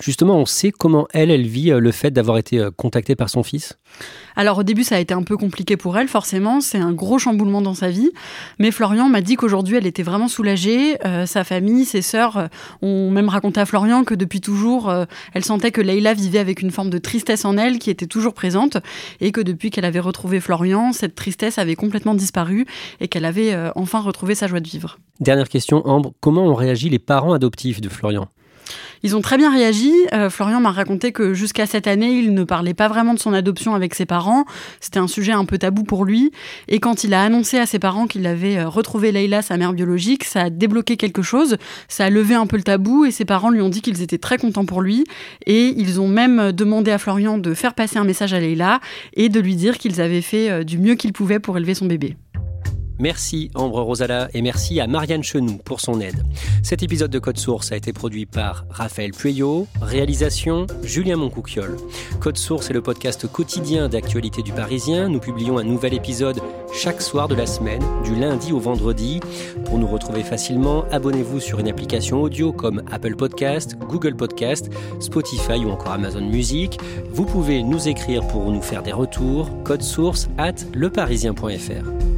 Justement, 0.00 0.36
on 0.36 0.46
sait 0.46 0.70
comment 0.70 1.08
elle, 1.12 1.30
elle 1.30 1.46
vit 1.46 1.70
le 1.70 1.92
fait 1.92 2.10
d'avoir 2.10 2.38
été 2.38 2.58
euh, 2.58 2.70
contactée 2.70 3.16
par 3.16 3.28
son 3.28 3.42
fils? 3.42 3.78
Alors 4.36 4.58
au 4.58 4.62
début, 4.62 4.84
ça 4.84 4.94
a 4.94 4.98
été 5.00 5.12
un 5.12 5.24
peu 5.24 5.36
compliqué 5.36 5.76
pour 5.76 5.98
elle, 5.98 6.06
forcément. 6.06 6.60
C'est 6.60 6.78
un 6.78 6.92
gros 6.92 7.18
chamboulement 7.18 7.60
dans 7.60 7.74
sa 7.74 7.90
vie. 7.90 8.10
Mais 8.60 8.70
Florian 8.70 9.08
m'a 9.08 9.20
dit 9.20 9.34
qu'aujourd'hui, 9.34 9.76
elle 9.76 9.86
était 9.86 10.04
vraiment 10.04 10.28
soulagée. 10.28 11.04
Euh, 11.04 11.26
sa 11.26 11.42
famille, 11.42 11.84
ses 11.84 12.02
sœurs 12.02 12.36
euh, 12.36 12.46
ont 12.80 13.10
même 13.10 13.28
raconté 13.28 13.60
à 13.60 13.66
Florian 13.66 14.04
que 14.04 14.14
depuis 14.14 14.40
toujours, 14.40 14.92
elle 15.34 15.44
sentait 15.44 15.72
que 15.72 15.80
Leïla 15.80 16.14
vivait 16.14 16.38
avec 16.38 16.62
une 16.62 16.70
forme 16.70 16.90
de 16.90 16.98
tristesse 16.98 17.44
en 17.44 17.56
elle 17.56 17.78
qui 17.78 17.90
était 17.90 18.06
toujours 18.06 18.34
présente 18.34 18.76
et 19.20 19.32
que 19.32 19.40
depuis 19.40 19.70
qu'elle 19.70 19.84
avait 19.84 20.00
retrouvé 20.00 20.40
Florian, 20.40 20.92
cette 20.92 21.14
tristesse 21.14 21.58
avait 21.58 21.74
complètement 21.74 22.14
disparu 22.14 22.66
et 23.00 23.08
qu'elle 23.08 23.24
avait 23.24 23.56
enfin 23.74 24.00
retrouvé 24.00 24.34
sa 24.34 24.46
joie 24.46 24.60
de 24.60 24.68
vivre. 24.68 24.98
Dernière 25.20 25.48
question, 25.48 25.86
Ambre, 25.86 26.12
comment 26.20 26.44
ont 26.44 26.54
réagi 26.54 26.88
les 26.88 26.98
parents 26.98 27.32
adoptifs 27.32 27.80
de 27.80 27.88
Florian? 27.88 28.28
Ils 29.02 29.16
ont 29.16 29.20
très 29.20 29.36
bien 29.36 29.52
réagi. 29.52 29.92
Euh, 30.12 30.30
Florian 30.30 30.60
m'a 30.60 30.70
raconté 30.70 31.12
que 31.12 31.34
jusqu'à 31.34 31.66
cette 31.66 31.86
année, 31.86 32.10
il 32.10 32.34
ne 32.34 32.44
parlait 32.44 32.74
pas 32.74 32.88
vraiment 32.88 33.14
de 33.14 33.18
son 33.18 33.32
adoption 33.32 33.74
avec 33.74 33.94
ses 33.94 34.06
parents. 34.06 34.44
C'était 34.80 34.98
un 34.98 35.06
sujet 35.06 35.32
un 35.32 35.44
peu 35.44 35.58
tabou 35.58 35.84
pour 35.84 36.04
lui. 36.04 36.32
Et 36.68 36.80
quand 36.80 37.04
il 37.04 37.14
a 37.14 37.22
annoncé 37.22 37.58
à 37.58 37.66
ses 37.66 37.78
parents 37.78 38.06
qu'il 38.06 38.26
avait 38.26 38.58
euh, 38.58 38.68
retrouvé 38.68 39.12
Leïla, 39.12 39.42
sa 39.42 39.56
mère 39.56 39.72
biologique, 39.72 40.24
ça 40.24 40.42
a 40.42 40.50
débloqué 40.50 40.96
quelque 40.96 41.22
chose. 41.22 41.56
Ça 41.88 42.04
a 42.04 42.10
levé 42.10 42.34
un 42.34 42.46
peu 42.46 42.56
le 42.56 42.62
tabou 42.62 43.04
et 43.04 43.10
ses 43.10 43.24
parents 43.24 43.50
lui 43.50 43.60
ont 43.60 43.68
dit 43.68 43.82
qu'ils 43.82 44.02
étaient 44.02 44.18
très 44.18 44.38
contents 44.38 44.66
pour 44.66 44.82
lui. 44.82 45.04
Et 45.46 45.74
ils 45.76 46.00
ont 46.00 46.08
même 46.08 46.52
demandé 46.52 46.90
à 46.90 46.98
Florian 46.98 47.38
de 47.38 47.54
faire 47.54 47.74
passer 47.74 47.98
un 47.98 48.04
message 48.04 48.32
à 48.32 48.40
Leïla 48.40 48.80
et 49.14 49.28
de 49.28 49.40
lui 49.40 49.56
dire 49.56 49.78
qu'ils 49.78 50.00
avaient 50.00 50.22
fait 50.22 50.50
euh, 50.50 50.64
du 50.64 50.78
mieux 50.78 50.94
qu'ils 50.94 51.12
pouvaient 51.12 51.40
pour 51.40 51.56
élever 51.56 51.74
son 51.74 51.86
bébé. 51.86 52.16
Merci 52.98 53.50
Ambre 53.54 53.80
Rosala 53.80 54.28
et 54.34 54.42
merci 54.42 54.80
à 54.80 54.86
Marianne 54.86 55.22
Chenoux 55.22 55.58
pour 55.64 55.80
son 55.80 56.00
aide. 56.00 56.24
Cet 56.62 56.82
épisode 56.82 57.10
de 57.10 57.18
Code 57.18 57.38
Source 57.38 57.70
a 57.70 57.76
été 57.76 57.92
produit 57.92 58.26
par 58.26 58.64
Raphaël 58.70 59.12
Pueyo, 59.12 59.68
réalisation 59.80 60.66
Julien 60.82 61.16
Moncouquiole. 61.16 61.76
Code 62.20 62.36
Source 62.36 62.70
est 62.70 62.74
le 62.74 62.82
podcast 62.82 63.30
quotidien 63.30 63.88
d'actualité 63.88 64.42
du 64.42 64.52
Parisien. 64.52 65.08
Nous 65.08 65.20
publions 65.20 65.58
un 65.58 65.64
nouvel 65.64 65.94
épisode 65.94 66.40
chaque 66.72 67.00
soir 67.00 67.28
de 67.28 67.34
la 67.34 67.46
semaine, 67.46 67.82
du 68.04 68.14
lundi 68.16 68.52
au 68.52 68.58
vendredi. 68.58 69.20
Pour 69.64 69.78
nous 69.78 69.86
retrouver 69.86 70.24
facilement, 70.24 70.84
abonnez-vous 70.90 71.40
sur 71.40 71.60
une 71.60 71.68
application 71.68 72.22
audio 72.22 72.52
comme 72.52 72.82
Apple 72.90 73.14
Podcast, 73.14 73.76
Google 73.78 74.16
Podcast, 74.16 74.70
Spotify 74.98 75.64
ou 75.64 75.70
encore 75.70 75.92
Amazon 75.92 76.22
Music. 76.22 76.78
Vous 77.12 77.24
pouvez 77.24 77.62
nous 77.62 77.88
écrire 77.88 78.26
pour 78.26 78.50
nous 78.50 78.62
faire 78.62 78.82
des 78.82 78.92
retours. 78.92 79.50
Code 79.62 79.82
Source 79.82 80.28
at 80.36 80.54
leparisien.fr. 80.74 82.17